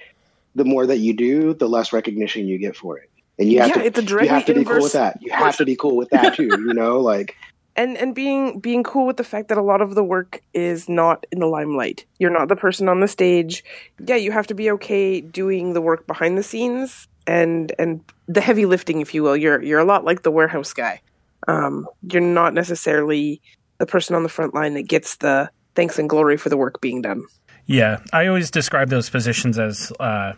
[0.55, 3.09] the more that you do, the less recognition you get for it.
[3.37, 5.17] And you have Yeah, to, it's a you have to be cool with that.
[5.21, 7.35] You have to be cool with that too, you know, like,
[7.75, 10.89] and and being being cool with the fact that a lot of the work is
[10.89, 12.05] not in the limelight.
[12.17, 13.63] You're not the person on the stage.
[14.05, 18.41] Yeah, you have to be okay doing the work behind the scenes and and the
[18.41, 19.37] heavy lifting, if you will.
[19.37, 21.01] You're you're a lot like the warehouse guy.
[21.47, 23.41] Um, you're not necessarily
[23.77, 26.81] the person on the front line that gets the thanks and glory for the work
[26.81, 27.23] being done.
[27.65, 30.33] Yeah, I always describe those positions as uh,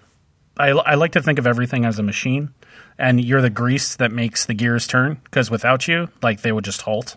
[0.58, 2.50] I, I like to think of everything as a machine,
[2.98, 5.20] and you're the grease that makes the gears turn.
[5.24, 7.16] Because without you, like they would just halt.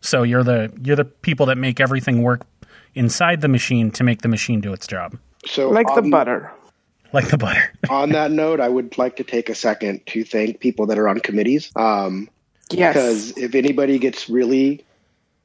[0.00, 2.42] So you're the you're the people that make everything work
[2.94, 6.52] inside the machine to make the machine do its job, so Like the on- butter.
[7.12, 7.72] Like the butter.
[7.90, 11.08] on that note, I would like to take a second to thank people that are
[11.08, 11.70] on committees.
[11.76, 12.28] Um,
[12.70, 12.92] Yes.
[12.94, 14.84] because if anybody gets really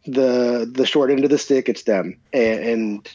[0.06, 2.17] the the short end of the stick, it's them.
[2.34, 3.10] And, and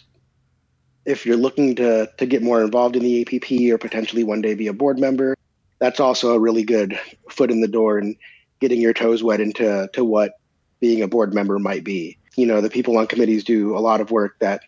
[1.05, 4.55] if you're looking to to get more involved in the APP or potentially one day
[4.55, 5.37] be a board member,
[5.79, 8.17] that's also a really good foot in the door and
[8.61, 10.33] getting your toes wet into to what
[10.81, 12.17] being a board member might be.
[12.37, 14.63] You know, the people on committees do a lot of work that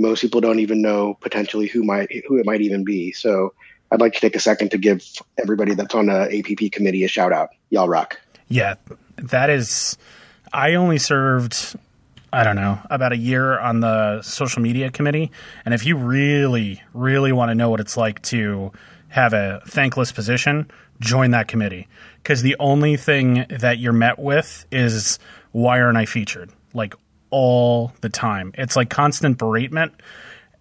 [0.00, 3.12] most people don't even know potentially who might who it might even be.
[3.12, 3.52] So
[3.90, 5.04] I'd like to take a second to give
[5.38, 7.50] everybody that's on the APP committee a shout out.
[7.70, 8.20] Y'all rock.
[8.48, 8.76] Yeah,
[9.16, 9.98] that is.
[10.52, 11.76] I only served,
[12.32, 15.30] I don't know, about a year on the social media committee.
[15.64, 18.72] And if you really, really want to know what it's like to
[19.08, 21.88] have a thankless position, join that committee.
[22.22, 25.18] Because the only thing that you're met with is
[25.52, 26.50] why aren't I featured?
[26.74, 26.94] Like
[27.30, 28.52] all the time.
[28.54, 29.92] It's like constant beratement.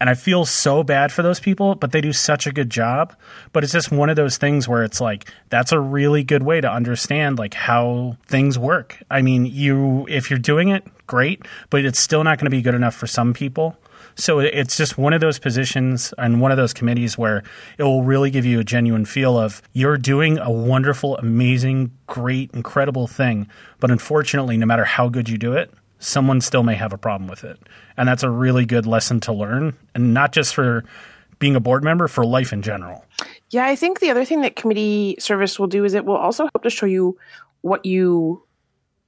[0.01, 3.13] And I feel so bad for those people, but they do such a good job.
[3.51, 6.61] But it's just one of those things where it's like that's a really good way
[6.61, 8.97] to understand like how things work.
[9.11, 12.61] I mean, you if you're doing it, great, but it's still not going to be
[12.61, 13.75] good enough for some people.
[14.15, 17.43] So it's just one of those positions and one of those committees where
[17.77, 22.51] it will really give you a genuine feel of you're doing a wonderful, amazing, great,
[22.53, 23.47] incredible thing.
[23.79, 27.29] But unfortunately, no matter how good you do it, someone still may have a problem
[27.29, 27.59] with it.
[27.97, 30.83] And that's a really good lesson to learn, and not just for
[31.37, 33.05] being a board member, for life in general.
[33.49, 36.43] Yeah, I think the other thing that committee service will do is it will also
[36.43, 37.17] help to show you
[37.61, 38.43] what you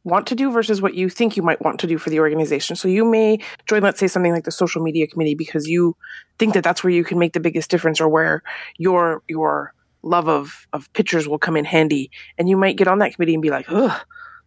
[0.03, 2.75] want to do versus what you think you might want to do for the organization.
[2.75, 5.95] So you may join, let's say, something like the social media committee because you
[6.39, 8.41] think that that's where you can make the biggest difference or where
[8.77, 9.73] your your
[10.03, 12.09] love of of pictures will come in handy.
[12.37, 14.01] And you might get on that committee and be like, ugh,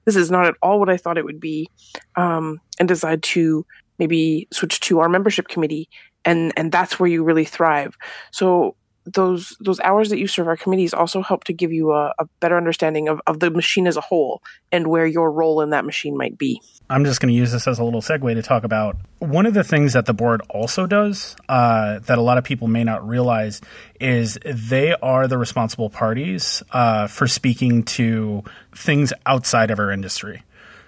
[0.05, 1.69] this is not at all what I thought it would be,
[2.17, 3.65] um, and decide to
[3.99, 5.89] maybe switch to our membership committee,
[6.25, 7.97] and and that's where you really thrive.
[8.31, 12.15] So those those hours that you serve our committees also help to give you a,
[12.19, 15.71] a better understanding of, of the machine as a whole and where your role in
[15.71, 16.61] that machine might be.
[16.89, 19.55] I'm just going to use this as a little segue to talk about one of
[19.55, 23.07] the things that the board also does uh, that a lot of people may not
[23.07, 23.61] realize
[24.01, 28.43] is they are the responsible parties uh, for speaking to
[28.75, 30.43] things outside of our industry.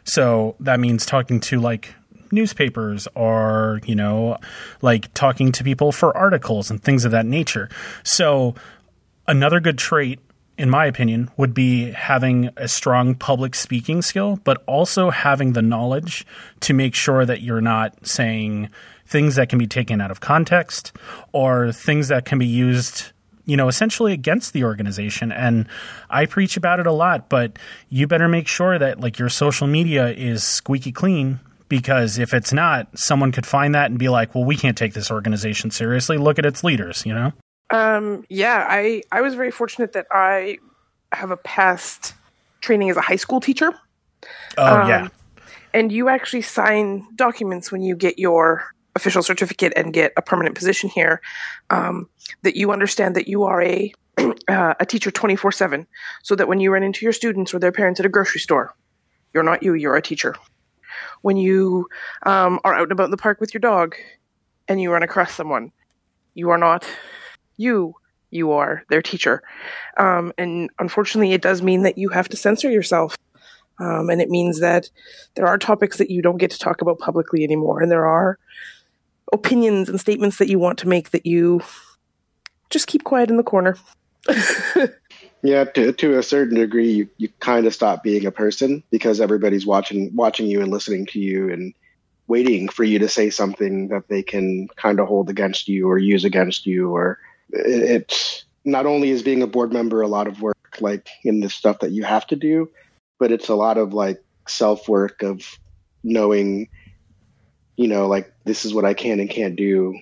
[0.04, 1.94] So that means talking to like
[2.36, 4.38] newspapers or, you know,
[4.82, 7.68] like talking to people for articles and things of that nature.
[8.04, 8.54] So
[9.26, 10.20] another good trait
[10.58, 15.62] in my opinion, would be having a strong public speaking skill, but also having the
[15.62, 16.26] knowledge
[16.60, 18.70] to make sure that you're not saying
[19.06, 20.92] things that can be taken out of context
[21.32, 23.12] or things that can be used
[23.48, 25.30] you know, essentially against the organization.
[25.30, 25.68] And
[26.10, 29.68] I preach about it a lot, but you better make sure that like your social
[29.68, 34.34] media is squeaky clean because if it's not, someone could find that and be like,
[34.34, 36.18] well, we can't take this organization seriously.
[36.18, 37.32] Look at its leaders, you know?
[37.70, 40.58] Um, yeah, I, I was very fortunate that I
[41.12, 42.14] have a past
[42.60, 43.72] training as a high school teacher.
[44.56, 45.08] Oh, um, yeah.
[45.74, 48.64] And you actually sign documents when you get your
[48.96, 51.20] official certificate and get a permanent position here
[51.70, 52.08] um,
[52.42, 53.92] that you understand that you are a
[54.48, 55.86] uh, a teacher 24 7
[56.22, 58.74] so that when you run into your students or their parents at a grocery store
[59.34, 60.34] you're not you you're a teacher
[61.22, 61.88] when you
[62.24, 63.94] um, are out and about in the park with your dog
[64.68, 65.72] and you run across someone.
[66.34, 66.86] You are not
[67.56, 67.94] you
[68.30, 69.42] you are their teacher.
[69.96, 73.16] Um, and unfortunately it does mean that you have to censor yourself.
[73.78, 74.90] Um, and it means that
[75.34, 77.80] there are topics that you don't get to talk about publicly anymore.
[77.80, 78.38] And there are
[79.32, 81.62] opinions and statements that you want to make that you
[82.70, 83.76] just keep quiet in the corner.
[85.48, 89.20] yeah, to, to a certain degree, you, you kind of stop being a person because
[89.20, 91.74] everybody's watching watching you and listening to you and
[92.28, 95.98] waiting for you to say something that they can kind of hold against you or
[95.98, 96.90] use against you.
[96.90, 97.18] Or
[97.50, 101.40] it, it's not only is being a board member a lot of work, like in
[101.40, 102.70] the stuff that you have to do,
[103.18, 105.58] but it's a lot of like self work of
[106.02, 106.68] knowing
[107.76, 109.98] you know, like this is what I can and can't do.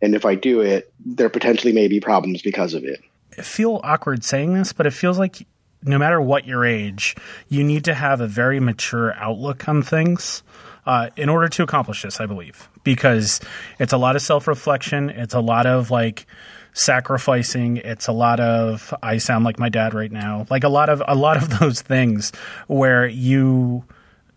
[0.00, 3.00] And if I do it, there potentially may be problems because of it.
[3.44, 5.46] Feel awkward saying this, but it feels like
[5.82, 7.16] no matter what your age,
[7.48, 10.42] you need to have a very mature outlook on things
[10.86, 13.40] uh, in order to accomplish this, I believe, because
[13.78, 15.10] it's a lot of self reflection.
[15.10, 16.26] It's a lot of like
[16.72, 17.78] sacrificing.
[17.78, 21.02] It's a lot of, I sound like my dad right now, like a lot of,
[21.06, 22.32] a lot of those things
[22.66, 23.84] where you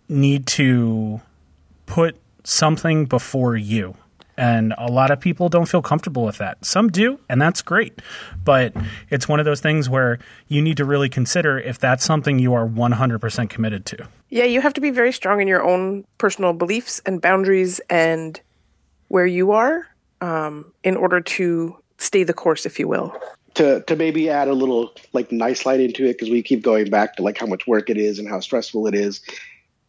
[0.10, 1.22] need to
[1.86, 3.96] put something before you.
[4.38, 6.66] And a lot of people don't feel comfortable with that.
[6.66, 8.02] Some do, and that's great.
[8.44, 8.74] But
[9.10, 12.54] it's one of those things where you need to really consider if that's something you
[12.54, 14.08] are 100% committed to.
[14.30, 18.40] Yeah, you have to be very strong in your own personal beliefs and boundaries and
[19.10, 19.88] where you are
[20.22, 23.14] um, in order to stay the course, if you will.
[23.56, 26.90] To, to maybe add a little like nice light into it because we keep going
[26.90, 29.22] back to like how much work it is and how stressful it is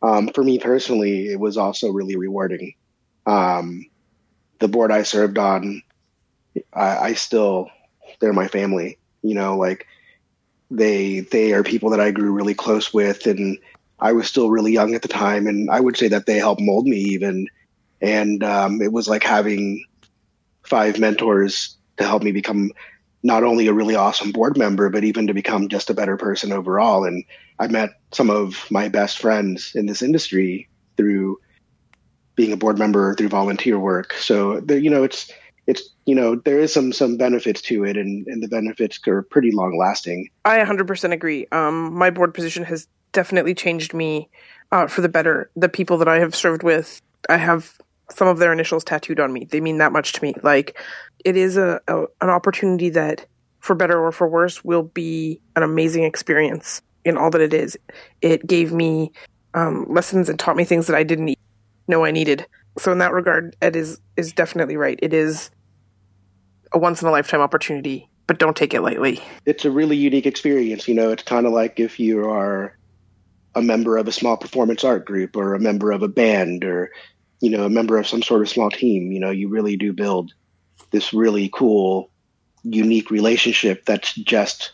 [0.03, 2.75] um, for me personally, it was also really rewarding.
[3.25, 3.87] Um,
[4.63, 5.83] the board I served on,
[6.73, 7.69] I, I still,
[8.21, 8.99] they're my family.
[9.23, 9.87] You know, like
[10.71, 13.59] they they are people that I grew really close with, and
[14.01, 16.63] I was still really young at the time, and I would say that they helped
[16.63, 17.49] mold me even.
[18.01, 19.85] And um, it was like having
[20.65, 22.73] five mentors to help me become
[23.23, 26.53] not only a really awesome board member, but even to become just a better person
[26.53, 27.05] overall.
[27.05, 27.25] And
[27.61, 31.39] I met some of my best friends in this industry through
[32.35, 34.13] being a board member through volunteer work.
[34.15, 35.31] So there, you know, it's
[35.67, 39.23] it's you know there is some some benefits to it, and and the benefits are
[39.23, 40.29] pretty long lasting.
[40.45, 41.47] I 100% agree.
[41.53, 44.29] Um, my board position has definitely changed me
[44.73, 45.51] uh, for the better.
[45.57, 47.79] The people that I have served with, I have
[48.11, 49.45] some of their initials tattooed on me.
[49.45, 50.35] They mean that much to me.
[50.43, 50.79] Like
[51.25, 53.27] it is a, a an opportunity that,
[53.61, 57.77] for better or for worse, will be an amazing experience in all that it is.
[58.21, 59.13] It gave me
[59.55, 61.37] um, lessons and taught me things that I didn't
[61.89, 62.47] know I needed.
[62.79, 64.99] So in that regard, Ed is is definitely right.
[65.03, 65.51] It is
[66.73, 69.23] a once in a lifetime opportunity, but don't take it lightly.
[69.45, 70.89] It's a really unique experience.
[70.89, 72.77] You know, it's kind of like if you are
[73.55, 76.91] a member of a small performance art group or a member of a band or
[77.41, 79.13] you know a member of some sort of small team.
[79.13, 80.33] You know, you really do build
[80.91, 82.11] this really cool,
[82.63, 84.73] unique relationship that's just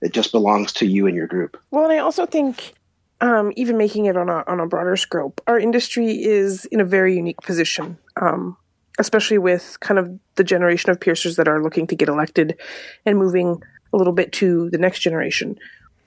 [0.00, 1.56] it just belongs to you and your group.
[1.70, 2.74] Well, and I also think
[3.22, 6.84] um, even making it on a on a broader scope, our industry is in a
[6.84, 8.56] very unique position, um,
[8.98, 12.58] especially with kind of the generation of piercers that are looking to get elected
[13.06, 15.56] and moving a little bit to the next generation.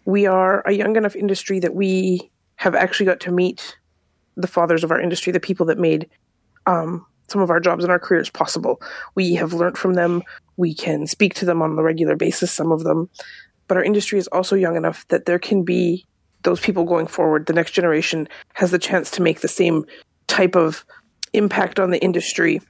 [0.04, 3.78] We are a young enough industry that we have actually got to meet
[4.36, 6.10] the fathers of our industry, the people that made
[6.66, 8.82] um, some of our jobs and our careers possible.
[9.16, 10.22] We have learned from them.
[10.58, 13.10] We can speak to them on a regular basis, some of them.
[13.70, 16.06] But our industry is also young enough that there can be
[16.46, 17.46] those people going forward.
[17.46, 19.86] The next generation has the chance to make the same
[20.28, 20.86] type of
[21.34, 22.62] impact on the industry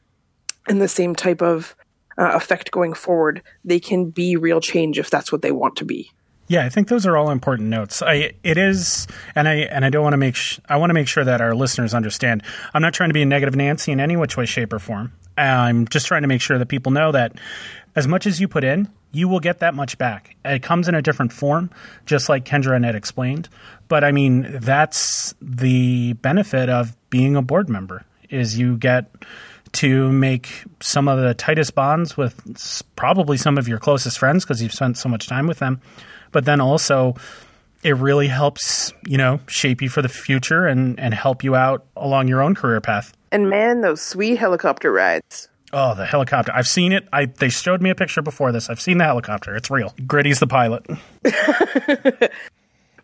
[0.68, 1.76] and the same type of
[2.18, 3.44] uh, effect going forward.
[3.64, 6.10] They can be real change if that's what they want to be.
[6.48, 8.04] Yeah, I think those are all important notes.
[8.04, 10.94] I it is, and I and I don't want to make sh- I want to
[10.94, 12.44] make sure that our listeners understand.
[12.74, 15.12] I'm not trying to be a negative Nancy in any which way, shape, or form.
[15.38, 17.34] I'm just trying to make sure that people know that
[17.96, 20.36] as much as you put in, you will get that much back.
[20.44, 21.70] It comes in a different form,
[22.06, 23.48] just like Kendra and Ed explained.
[23.88, 29.10] But I mean, that's the benefit of being a board member is you get
[29.74, 34.62] to make some of the tightest bonds with probably some of your closest friends because
[34.62, 35.82] you've spent so much time with them.
[36.32, 37.16] But then also
[37.84, 41.86] it really helps, you know, shape you for the future and, and help you out
[41.96, 43.14] along your own career path.
[43.32, 45.50] And man, those sweet helicopter rides.
[45.78, 46.54] Oh, the helicopter.
[46.56, 47.06] I've seen it.
[47.12, 48.70] I they showed me a picture before this.
[48.70, 49.54] I've seen the helicopter.
[49.58, 49.94] It's real.
[50.08, 50.88] Gritty's the pilot.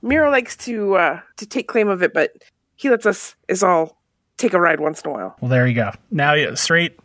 [0.02, 2.32] Miro likes to uh, to take claim of it, but
[2.78, 4.02] he lets us is all
[4.38, 5.36] take a ride once in a while.
[5.42, 5.92] Well, there you go.
[6.12, 6.98] Now, straight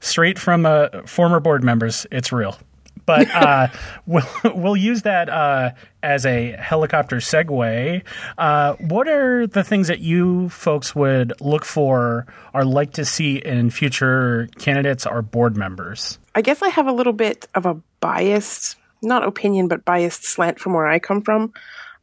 [0.00, 2.58] straight from uh, former board members, it's real.
[3.06, 3.68] But uh,
[4.06, 5.70] we'll we'll use that uh,
[6.02, 8.02] as a helicopter segue.
[8.38, 13.36] Uh, what are the things that you folks would look for or like to see
[13.36, 16.18] in future candidates or board members?
[16.34, 20.58] I guess I have a little bit of a biased, not opinion, but biased slant
[20.58, 21.52] from where I come from.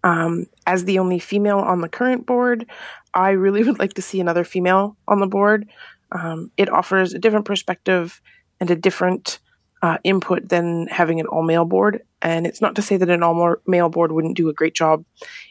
[0.04, 2.66] Um, as the only female on the current board,
[3.14, 5.68] I really would like to see another female on the board.
[6.12, 8.22] Um, it offers a different perspective
[8.60, 9.40] and a different
[9.82, 12.04] uh, input than having an all male board.
[12.22, 15.04] And it's not to say that an all male board wouldn't do a great job.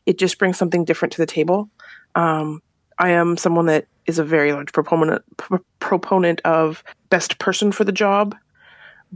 [0.06, 1.68] It just brings something different to the table.
[2.14, 2.62] Um,
[2.98, 7.84] I am someone that is a very large proponent p- proponent of best person for
[7.84, 8.36] the job,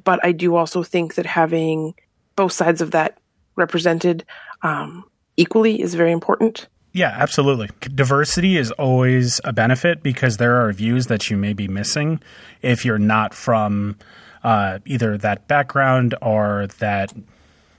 [0.03, 1.95] but I do also think that having
[2.37, 3.19] both sides of that
[3.57, 4.25] represented
[4.63, 5.05] um,
[5.37, 6.69] equally is very important.
[6.93, 7.71] Yeah, absolutely.
[7.81, 12.21] Diversity is always a benefit because there are views that you may be missing
[12.63, 13.97] if you're not from
[14.45, 17.13] uh, either that background or that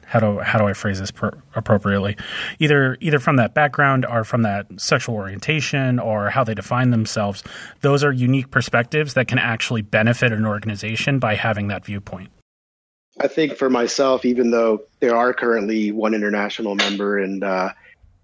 [0.08, 1.12] how do how do I phrase this
[1.56, 2.16] appropriately?
[2.60, 7.44] Either either from that background or from that sexual orientation or how they define themselves.
[7.82, 12.30] Those are unique perspectives that can actually benefit an organization by having that viewpoint.
[13.20, 17.70] I think for myself, even though there are currently one international member and uh,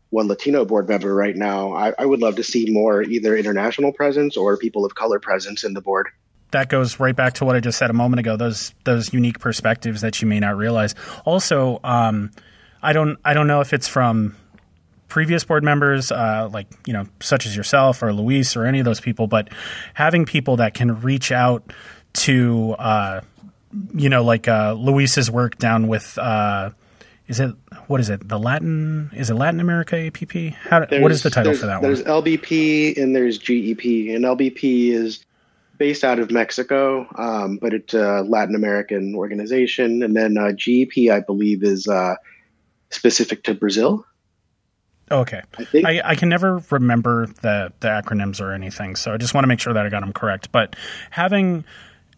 [0.09, 3.93] one Latino board member right now, I, I would love to see more either international
[3.93, 6.09] presence or people of color presence in the board
[6.51, 8.37] that goes right back to what I just said a moment ago.
[8.37, 10.95] Those those unique perspectives that you may not realize.
[11.25, 12.31] Also, um,
[12.81, 14.35] I don't I don't know if it's from
[15.07, 18.85] previous board members, uh, like you know, such as yourself or Luis or any of
[18.85, 19.49] those people, but
[19.93, 21.73] having people that can reach out
[22.13, 23.21] to, uh,
[23.93, 26.17] you know, like uh, Luis's work down with.
[26.17, 26.71] Uh,
[27.27, 27.55] is it
[27.87, 28.27] what is it?
[28.27, 30.53] The Latin is it Latin America APP?
[30.53, 32.23] How, what is the title for that there's one?
[32.23, 35.23] There's LBP and there's GEP, and LBP is
[35.81, 40.03] based out of Mexico, um, but it's a Latin American organization.
[40.03, 42.17] And then uh, GEP, I believe, is uh,
[42.91, 44.05] specific to Brazil.
[45.09, 49.33] Okay, I, I, I, can never remember the the acronyms or anything, so I just
[49.33, 50.51] want to make sure that I got them correct.
[50.51, 50.75] But
[51.09, 51.65] having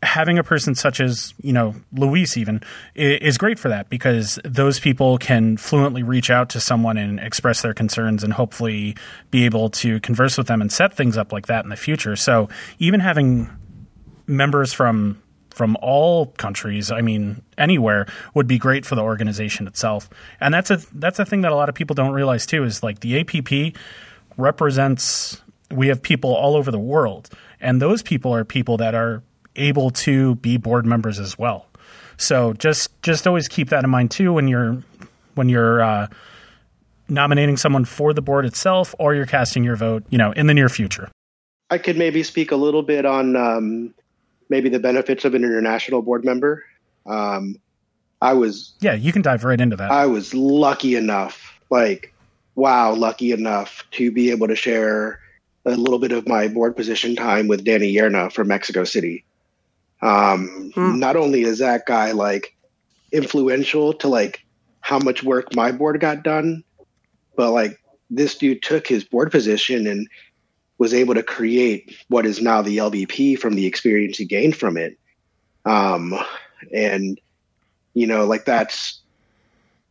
[0.04, 2.62] having a person such as you know Luis even
[2.96, 7.62] is great for that because those people can fluently reach out to someone and express
[7.62, 8.96] their concerns and hopefully
[9.32, 12.16] be able to converse with them and set things up like that in the future.
[12.16, 13.50] So even having
[14.28, 20.10] members from from all countries, I mean anywhere, would be great for the organization itself.
[20.40, 22.84] And that's a that's a thing that a lot of people don't realize too is
[22.84, 23.76] like the APP
[24.38, 29.24] represents we have people all over the world and those people are people that are
[29.56, 31.68] able to be board members as well.
[32.18, 34.84] So just just always keep that in mind too when you're
[35.36, 36.08] when you're uh,
[37.10, 40.54] nominating someone for the board itself or you're casting your vote, you know, in the
[40.54, 41.10] near future.
[41.70, 43.94] I could maybe speak a little bit on um,
[44.50, 46.64] maybe the benefits of an international board member.
[47.06, 47.56] Um,
[48.22, 49.92] I was yeah, you can dive right into that.
[49.92, 52.14] I was lucky enough, like
[52.56, 55.20] wow, lucky enough to be able to share
[55.66, 59.26] a little bit of my board position time with Danny Yerna from Mexico City.
[60.04, 61.00] Um, hmm.
[61.00, 62.56] Not only is that guy like
[63.14, 64.46] influential to like
[64.82, 66.64] how much work my board got done,
[67.38, 70.08] but like this dude took his board position and
[70.78, 74.76] was able to create what is now the LVP from the experience he gained from
[74.76, 74.98] it.
[75.64, 76.14] Um,
[76.74, 77.20] and
[77.94, 79.00] you know, like that's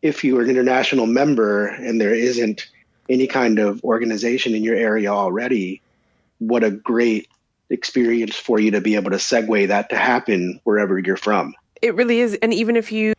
[0.02, 2.68] if you are an international member and there isn't
[3.08, 5.80] any kind of organization in your area already,
[6.38, 7.28] what a great
[7.70, 11.54] experience for you to be able to segue that to happen wherever you're from.
[11.80, 12.34] It really is.
[12.42, 13.14] And even if you,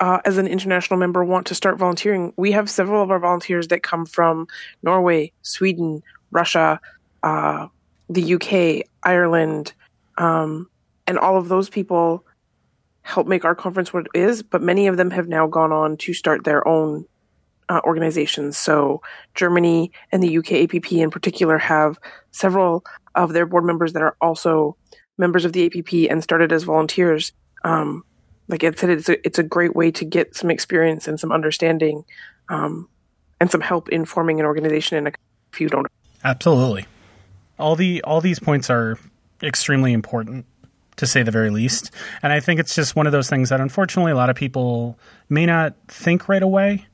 [0.00, 3.68] uh, as an international member, want to start volunteering, we have several of our volunteers
[3.68, 4.46] that come from
[4.82, 6.80] Norway, Sweden, Russia,
[7.22, 7.66] uh,
[8.08, 9.72] the UK, Ireland,
[10.18, 10.68] um,
[11.06, 12.24] and all of those people
[13.02, 14.42] help make our conference what it is.
[14.42, 17.06] But many of them have now gone on to start their own
[17.68, 18.56] uh, organizations.
[18.56, 19.02] So
[19.34, 21.98] Germany and the UK APP in particular have
[22.30, 22.84] several
[23.18, 24.76] of their board members that are also
[25.18, 27.32] members of the APP and started as volunteers.
[27.64, 28.04] Um,
[28.46, 31.32] like I said, it's a it's a great way to get some experience and some
[31.32, 32.04] understanding,
[32.48, 32.88] um,
[33.40, 34.96] and some help in forming an organization.
[34.96, 35.14] And
[35.52, 35.86] if you don't,
[36.24, 36.86] absolutely,
[37.58, 38.98] all the all these points are
[39.42, 40.46] extremely important
[40.96, 41.90] to say the very least.
[42.22, 44.98] And I think it's just one of those things that unfortunately a lot of people
[45.28, 46.86] may not think right away.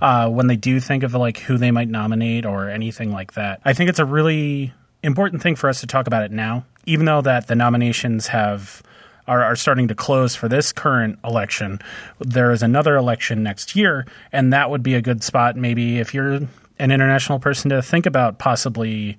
[0.00, 3.60] Uh, when they do think of like who they might nominate or anything like that,
[3.64, 4.74] I think it's a really
[5.04, 8.82] important thing for us to talk about it now, even though that the nominations have
[9.26, 11.78] are, are starting to close for this current election.
[12.18, 16.12] There is another election next year, and that would be a good spot, maybe if
[16.12, 16.40] you're
[16.78, 19.16] an international person, to think about possibly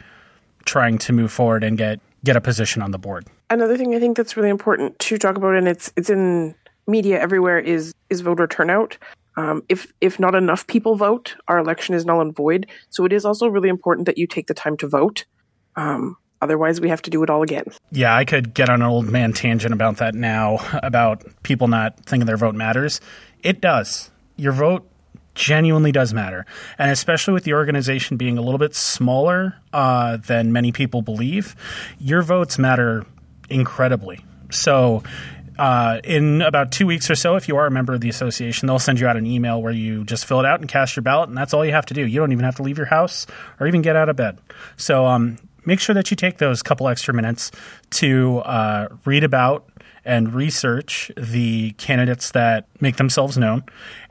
[0.66, 3.28] trying to move forward and get get a position on the board.
[3.52, 6.56] Another thing I think that's really important to talk about, and it's it's in
[6.88, 8.98] media everywhere, is is voter turnout.
[9.38, 12.68] Um, if if not enough people vote, our election is null and void.
[12.90, 15.26] So it is also really important that you take the time to vote.
[15.76, 17.64] Um, Otherwise, we have to do it all again.
[17.92, 21.98] Yeah, I could get on an old man tangent about that now, about people not
[22.06, 23.02] thinking their vote matters.
[23.42, 24.12] It does.
[24.36, 24.88] Your vote
[25.34, 26.46] genuinely does matter.
[26.78, 31.56] And especially with the organization being a little bit smaller uh, than many people believe,
[32.00, 33.06] your votes matter
[33.50, 34.24] incredibly.
[34.52, 35.04] So,
[35.58, 38.68] uh, in about two weeks or so, if you are a member of the association,
[38.68, 41.04] they'll send you out an email where you just fill it out and cast your
[41.04, 42.06] ballot, and that's all you have to do.
[42.06, 43.26] You don't even have to leave your house
[43.60, 44.38] or even get out of bed.
[44.76, 47.51] So, um, make sure that you take those couple extra minutes
[47.91, 49.68] to uh, read about
[50.03, 53.63] and research the candidates that make themselves known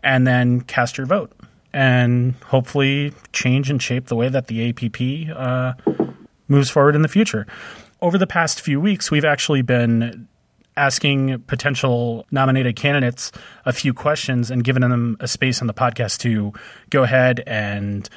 [0.02, 1.32] and then cast your vote
[1.72, 5.74] and hopefully change and shape the way that the APP uh,
[6.48, 7.46] moves forward in the future.
[8.00, 10.28] Over the past few weeks, we've actually been
[10.76, 13.32] asking potential nominated candidates
[13.64, 16.52] a few questions and giving them a space on the podcast to
[16.90, 18.09] go ahead and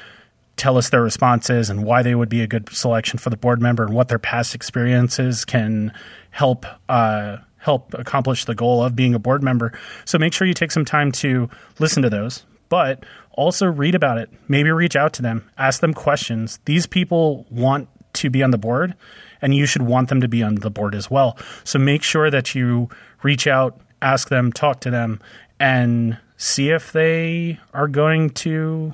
[0.58, 3.62] tell us their responses and why they would be a good selection for the board
[3.62, 5.94] member and what their past experiences can
[6.32, 9.78] help uh, help accomplish the goal of being a board member.
[10.06, 11.50] So make sure you take some time to
[11.80, 14.30] listen to those, but also read about it.
[14.48, 16.60] Maybe reach out to them, ask them questions.
[16.66, 18.96] These people want to be on the board,
[19.42, 21.38] and you should want them to be on the board as well.
[21.64, 22.90] So make sure that you
[23.22, 25.20] reach out, ask them, talk to them,
[25.60, 28.94] and see if they are going to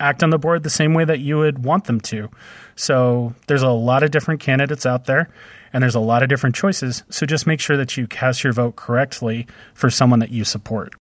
[0.00, 2.28] act on the board the same way that you would want them to.
[2.74, 5.28] So there's a lot of different candidates out there
[5.72, 7.02] and there's a lot of different choices.
[7.10, 10.94] So just make sure that you cast your vote correctly for someone that you support.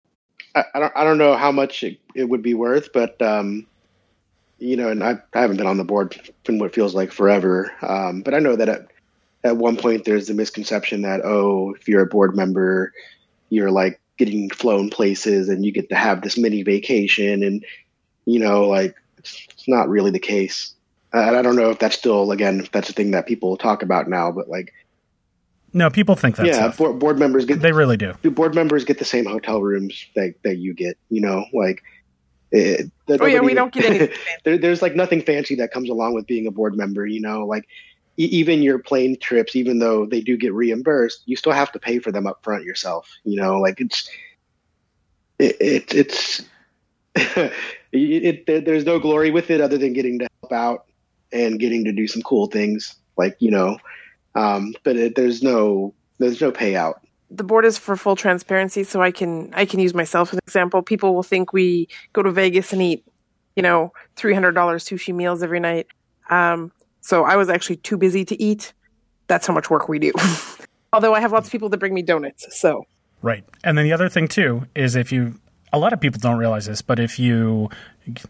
[0.56, 3.66] I, I don't, I don't know how much it, it would be worth, but, um,
[4.60, 7.72] you know, and I, I, haven't been on the board in what feels like forever.
[7.82, 8.88] Um, but I know that at,
[9.44, 12.94] at one point there's the misconception that, oh, if you're a board member,
[13.50, 17.66] you're like getting flown places and you get to have this mini vacation and
[18.26, 20.74] you know, like it's, it's not really the case.
[21.14, 23.84] I, I don't know if that's still, again, if that's a thing that people talk
[23.84, 24.74] about now, but like,
[25.74, 26.46] no, people think that.
[26.46, 27.60] Yeah, board, board, members get.
[27.60, 28.14] They really do.
[28.22, 30.98] Do board members get the same hotel rooms that that you get.
[31.10, 31.82] You know, like.
[32.52, 34.16] It, oh nobody, yeah, we don't get anything.
[34.44, 37.08] there, there's like nothing fancy that comes along with being a board member.
[37.08, 37.68] You know, like
[38.18, 41.80] e- even your plane trips, even though they do get reimbursed, you still have to
[41.80, 43.10] pay for them up front yourself.
[43.24, 44.08] You know, like it's
[45.40, 46.44] it, it it's
[47.92, 50.86] it, it, there's no glory with it other than getting to help out
[51.32, 53.78] and getting to do some cool things, like you know.
[54.36, 56.96] Um, but it, there's no there's no payout.
[57.30, 60.42] The board is for full transparency, so I can I can use myself as an
[60.46, 60.82] example.
[60.82, 63.06] People will think we go to Vegas and eat,
[63.56, 65.88] you know, three hundred dollars sushi meals every night.
[66.30, 68.74] Um, so I was actually too busy to eat.
[69.28, 70.12] That's how much work we do.
[70.94, 72.86] Although I have lots of people that bring me donuts, so
[73.24, 73.46] Right.
[73.64, 75.40] And then the other thing too is if you
[75.74, 77.70] a lot of people don't realize this, but if you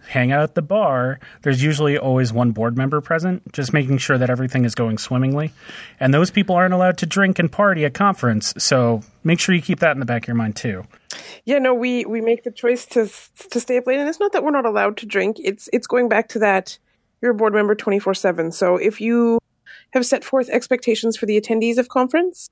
[0.08, 4.18] hang out at the bar, there's usually always one board member present, just making sure
[4.18, 5.52] that everything is going swimmingly.
[6.00, 9.62] And those people aren't allowed to drink and party at conference, so make sure you
[9.62, 10.86] keep that in the back of your mind too.
[11.44, 13.10] Yeah, no, we we make the choice to
[13.50, 15.38] to stay up late, and it's not that we're not allowed to drink.
[15.44, 16.78] It's it's going back to that
[17.22, 18.52] you're a board member twenty four seven.
[18.52, 19.40] So if you
[19.92, 22.50] have set forth expectations for the attendees of conference,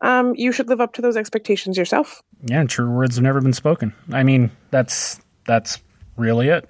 [0.00, 2.22] um, you should live up to those expectations yourself.
[2.44, 3.92] Yeah, true words have never been spoken.
[4.12, 5.82] I mean, that's that's
[6.16, 6.68] really it.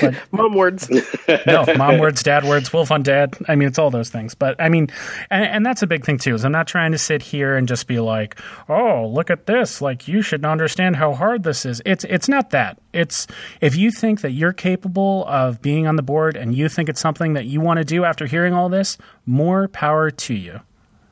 [0.00, 0.90] But, mom words.
[1.46, 3.36] no, mom words, dad words, wolf on dad.
[3.46, 4.34] I mean, it's all those things.
[4.34, 4.88] But I mean,
[5.30, 6.34] and, and, that's a big thing too.
[6.34, 9.80] Is I'm not trying to sit here and just be like, oh, look at this.
[9.80, 11.80] Like you should understand how hard this is.
[11.86, 12.78] It's it's not that.
[12.92, 13.26] It's
[13.60, 17.00] if you think that you're capable of being on the board and you think it's
[17.00, 20.60] something that you want to do after hearing all this, more power to you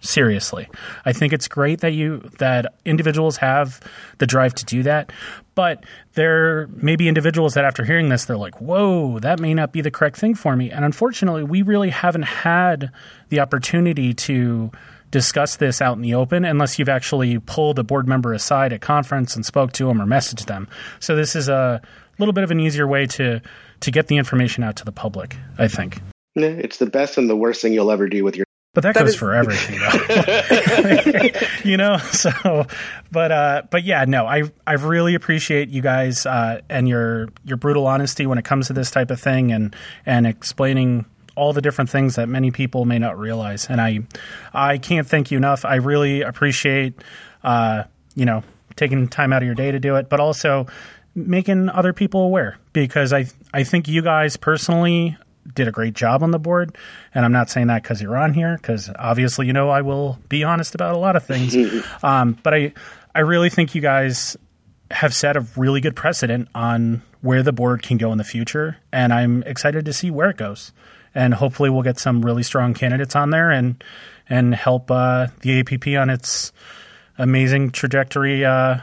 [0.06, 0.68] seriously.
[1.04, 3.80] I think it's great that you that individuals have
[4.18, 5.12] the drive to do that,
[5.54, 5.84] but
[6.14, 9.80] there may be individuals that after hearing this they're like, "Whoa, that may not be
[9.80, 12.90] the correct thing for me." And unfortunately, we really haven't had
[13.28, 14.70] the opportunity to
[15.10, 18.80] discuss this out in the open unless you've actually pulled a board member aside at
[18.80, 20.68] conference and spoke to them or messaged them.
[21.00, 21.80] So this is a
[22.18, 23.40] little bit of an easier way to
[23.80, 25.36] to get the information out to the public.
[25.58, 26.00] I think.
[26.34, 28.45] It's the best and the worst thing you'll ever do with your.
[28.76, 31.40] But that, That goes is- for everything, though.
[31.64, 31.96] you know.
[31.96, 32.66] So,
[33.10, 37.56] but uh, but yeah, no, I I really appreciate you guys uh, and your your
[37.56, 39.74] brutal honesty when it comes to this type of thing, and
[40.04, 41.06] and explaining
[41.36, 43.66] all the different things that many people may not realize.
[43.70, 44.00] And I
[44.52, 45.64] I can't thank you enough.
[45.64, 47.02] I really appreciate
[47.44, 48.42] uh, you know
[48.76, 50.66] taking time out of your day to do it, but also
[51.14, 53.24] making other people aware because I
[53.54, 55.16] I think you guys personally
[55.56, 56.76] did a great job on the board,
[57.12, 60.20] and I'm not saying that because you're on here, because obviously you know I will
[60.28, 61.56] be honest about a lot of things.
[62.04, 62.72] um, but I
[63.14, 64.36] I really think you guys
[64.92, 68.76] have set a really good precedent on where the board can go in the future,
[68.92, 70.72] and I'm excited to see where it goes.
[71.14, 73.82] And hopefully, we'll get some really strong candidates on there and
[74.28, 76.52] and help uh, the APP on its
[77.18, 78.78] amazing trajectory uh,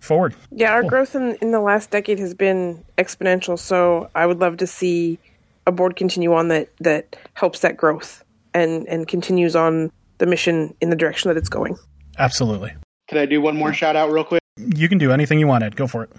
[0.00, 0.34] forward.
[0.50, 3.58] Yeah, our growth in, in the last decade has been exponential.
[3.58, 5.18] So I would love to see
[5.66, 10.74] a board continue on that that helps that growth and and continues on the mission
[10.80, 11.76] in the direction that it's going.
[12.18, 12.72] Absolutely,
[13.08, 15.76] Can I do one more shout out real quick you can do anything you wanted.
[15.76, 16.10] Go for it.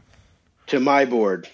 [0.68, 1.50] to my board?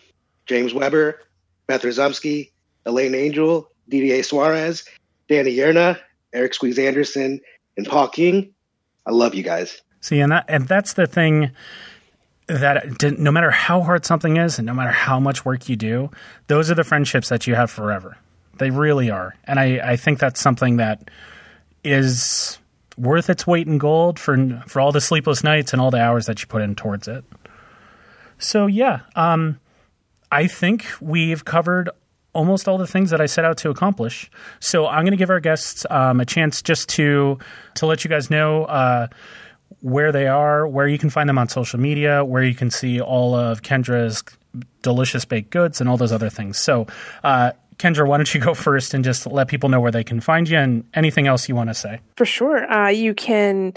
[0.46, 1.22] James Weber,
[1.68, 2.52] Beth Rozumsky,
[2.86, 4.84] Elayne Angel, Didier Suarez,
[5.30, 5.98] Danny Yerna,
[6.34, 7.40] Eric Squeeze Anderson,
[7.78, 8.54] and Paul King.
[9.06, 9.82] I love you guys.
[10.02, 11.52] See, and that and that's the thing
[12.48, 16.12] that no matter how hard something is, and no matter how much work you do,
[16.48, 18.18] those are the friendships that you have forever.
[18.58, 21.10] They really are, and I I think that's something that
[21.84, 22.60] is
[22.98, 26.26] worth its weight in gold for for all the sleepless nights and all the hours
[26.28, 27.24] that you put in towards it.
[28.38, 29.60] So yeah, um,
[30.32, 31.90] I think we've covered
[32.34, 34.30] almost all the things that I set out to accomplish.
[34.60, 37.38] So I'm going to give our guests um, a chance just to
[37.76, 39.08] to let you guys know uh,
[39.82, 43.00] where they are, where you can find them on social media, where you can see
[43.00, 44.24] all of Kendra's
[44.82, 46.58] delicious baked goods, and all those other things.
[46.58, 46.88] So.
[47.24, 50.22] Uh, Kendra, why don't you go first and just let people know where they can
[50.22, 52.00] find you and anything else you want to say?
[52.16, 52.72] For sure.
[52.72, 53.74] Uh, you can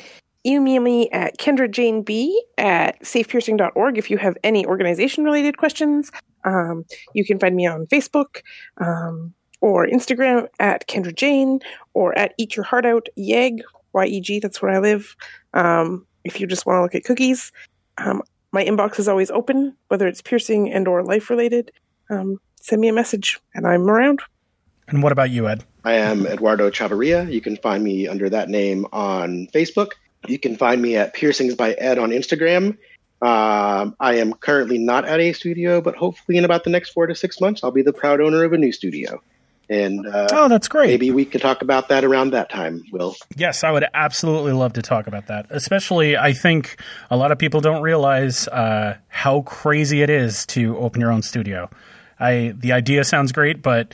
[0.46, 6.12] email me at kendrajaneb at safepiercing.org if you have any organization related questions.
[6.44, 6.84] Um,
[7.14, 8.42] you can find me on Facebook
[8.78, 11.60] um, or Instagram at Kendra Jane
[11.94, 13.60] or at Eat Your Heart Out YEG,
[13.96, 15.16] Y-E-G, that's where I live.
[15.54, 17.52] Um, if you just want to look at cookies.
[17.98, 18.22] Um,
[18.52, 21.72] my inbox is always open, whether it's piercing and or life related.
[22.10, 24.20] Um, send me a message and I'm around.
[24.88, 25.64] And what about you, Ed?
[25.84, 27.30] I am Eduardo Chavarria.
[27.30, 29.92] You can find me under that name on Facebook.
[30.26, 32.76] You can find me at Piercings by Ed on Instagram.
[33.22, 37.06] Um, I am currently not at a studio, but hopefully in about the next four
[37.06, 39.22] to six months, I'll be the proud owner of a new studio.
[39.68, 40.88] And uh, Oh, that's great.
[40.88, 43.16] maybe we could talk about that around that time, Will.
[43.36, 45.46] Yes, I would absolutely love to talk about that.
[45.50, 50.76] Especially, I think a lot of people don't realize uh, how crazy it is to
[50.78, 51.68] open your own studio.
[52.20, 53.92] I the idea sounds great, but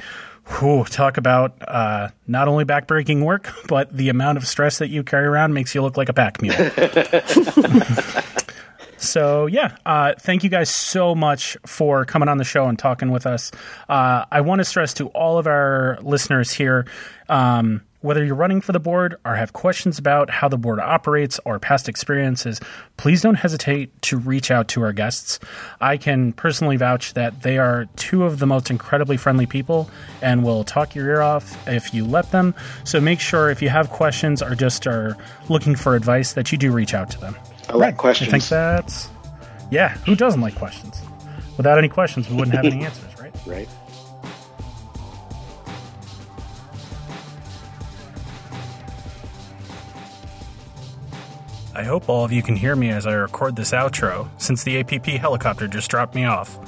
[0.58, 5.02] whew, talk about uh, not only backbreaking work, but the amount of stress that you
[5.02, 6.54] carry around makes you look like a pack mule.
[9.02, 13.10] So yeah, uh, thank you guys so much for coming on the show and talking
[13.10, 13.50] with us.
[13.88, 16.86] Uh, I want to stress to all of our listeners here,
[17.28, 21.40] um, whether you're running for the board or have questions about how the board operates
[21.44, 22.60] or past experiences,
[22.96, 25.40] please don't hesitate to reach out to our guests.
[25.80, 29.90] I can personally vouch that they are two of the most incredibly friendly people
[30.20, 32.54] and will talk your ear off if you let them.
[32.84, 35.16] So make sure if you have questions or just are
[35.48, 37.36] looking for advice that you do reach out to them.
[37.68, 38.28] I like questions.
[38.28, 39.08] I think that's
[39.70, 39.96] yeah.
[40.06, 41.02] Who doesn't like questions?
[41.56, 43.34] Without any questions, we wouldn't have any answers, right?
[43.46, 43.68] right?
[51.74, 54.78] I hope all of you can hear me as I record this outro, since the
[54.80, 56.58] APP helicopter just dropped me off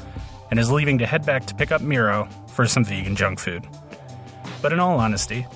[0.50, 3.66] and is leaving to head back to pick up Miro for some vegan junk food.
[4.62, 5.46] But in all honesty,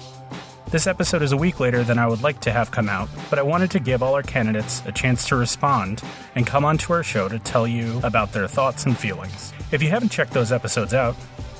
[0.70, 3.38] this episode is a week later than I would like to have come out, but
[3.38, 6.02] I wanted to give all our candidates a chance to respond
[6.34, 9.54] and come onto our show to tell you about their thoughts and feelings.
[9.72, 11.16] If you haven't checked those episodes out,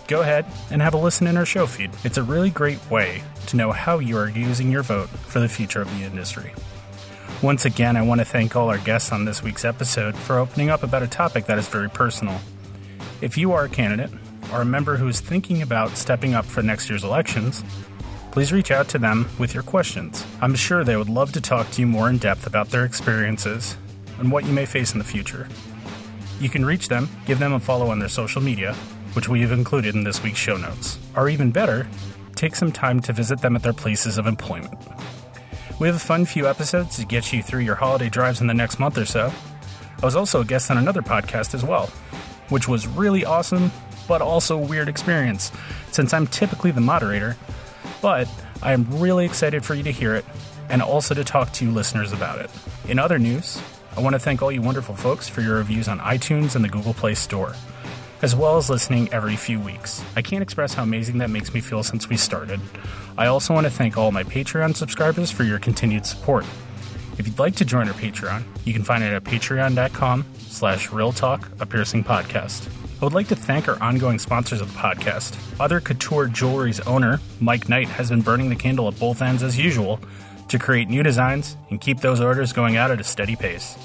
[0.09, 1.91] go ahead and have a listen in our show feed.
[2.05, 5.49] It's a really great way to know how you are using your vote for the
[5.49, 6.53] future of the industry.
[7.43, 10.69] Once again, I want to thank all our guests on this week's episode for opening
[10.69, 12.39] up about a topic that is very personal.
[13.23, 14.11] If you are a candidate
[14.53, 17.63] or a member who is thinking about stepping up for next year's elections,
[18.31, 20.25] please reach out to them with your questions.
[20.41, 23.77] I'm sure they would love to talk to you more in depth about their experiences
[24.19, 25.49] and what you may face in the future.
[26.41, 28.75] You can reach them, give them a follow on their social media,
[29.15, 30.99] which we have included in this week's show notes.
[31.17, 31.89] Or even better,
[32.37, 34.75] take some time to visit them at their places of employment.
[35.81, 38.55] We have a fun few episodes to get you through your holiday drives in the
[38.55, 39.33] next month or so.
[40.01, 41.87] I was also a guest on another podcast as well,
[42.49, 43.73] which was really awesome,
[44.07, 45.51] but also a weird experience
[45.91, 47.37] since I'm typically the moderator.
[48.01, 48.29] But
[48.63, 50.25] I am really excited for you to hear it
[50.69, 52.51] and also to talk to you listeners about it.
[52.89, 53.61] In other news,
[53.97, 56.69] I want to thank all you wonderful folks for your reviews on iTunes and the
[56.69, 57.55] Google Play Store,
[58.23, 60.05] as well as listening every few weeks.
[60.15, 62.61] I can't express how amazing that makes me feel since we started.
[63.17, 66.45] I also want to thank all my Patreon subscribers for your continued support.
[67.19, 71.69] If you'd like to join our Patreon, you can find it at patreon.com slash realtalk,
[71.69, 72.78] piercing podcast.
[73.01, 75.39] I would like to thank our ongoing sponsors of the podcast.
[75.61, 79.57] Other Couture Jewelry's owner, Mike Knight, has been burning the candle at both ends as
[79.57, 80.01] usual
[80.49, 83.79] to create new designs and keep those orders going out at a steady pace.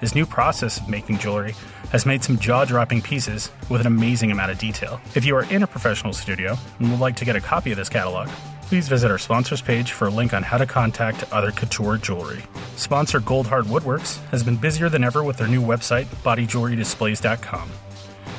[0.00, 1.54] His new process of making jewelry
[1.92, 5.02] has made some jaw dropping pieces with an amazing amount of detail.
[5.14, 7.76] If you are in a professional studio and would like to get a copy of
[7.76, 8.28] this catalog,
[8.62, 12.42] please visit our sponsors page for a link on how to contact other couture jewelry.
[12.76, 17.70] Sponsor Goldheart Woodworks has been busier than ever with their new website, bodyjewelrydisplays.com.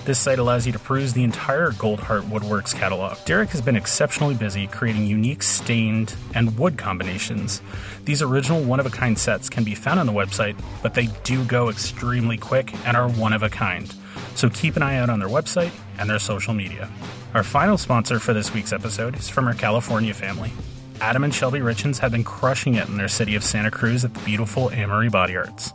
[0.08, 3.18] This site allows you to peruse the entire Goldheart Woodworks catalog.
[3.26, 7.62] Derek has been exceptionally busy creating unique stained and wood combinations.
[8.06, 11.08] These original one of a kind sets can be found on the website, but they
[11.26, 13.94] do go extremely quick and are one of a kind.
[14.36, 16.90] So keep an eye out on their website and their social media.
[17.34, 20.54] Our final sponsor for this week's episode is from our California family.
[21.02, 24.14] Adam and Shelby Richens have been crushing it in their city of Santa Cruz at
[24.14, 25.74] the beautiful Amory Body Arts.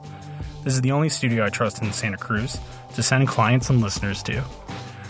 [0.62, 2.60] This is the only studio I trust in Santa Cruz
[2.94, 4.42] to send clients and listeners to.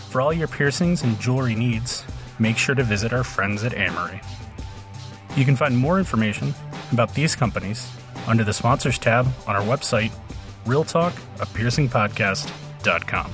[0.09, 2.07] For all your piercings and jewelry needs,
[2.38, 4.22] make sure to visit our friends at Amory.
[5.36, 6.55] You can find more information
[6.90, 7.86] about these companies
[8.26, 10.11] under the sponsors tab on our website,
[10.64, 13.32] realtalkapiercingpodcast.com.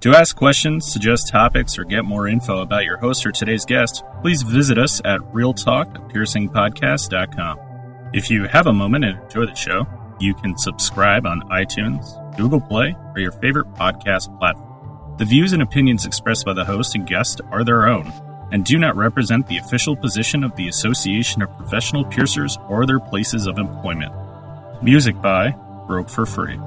[0.00, 4.02] To ask questions, suggest topics, or get more info about your host or today's guest,
[4.22, 7.58] please visit us at realtalkpiercingpodcast.com.
[8.14, 9.86] If you have a moment and enjoy the show,
[10.18, 15.16] you can subscribe on iTunes, Google Play, or your favorite podcast platform.
[15.18, 18.10] The views and opinions expressed by the host and guest are their own
[18.52, 23.00] and do not represent the official position of the Association of Professional Piercers or their
[23.00, 24.14] places of employment.
[24.82, 25.50] Music by
[25.86, 26.58] Broke for Free.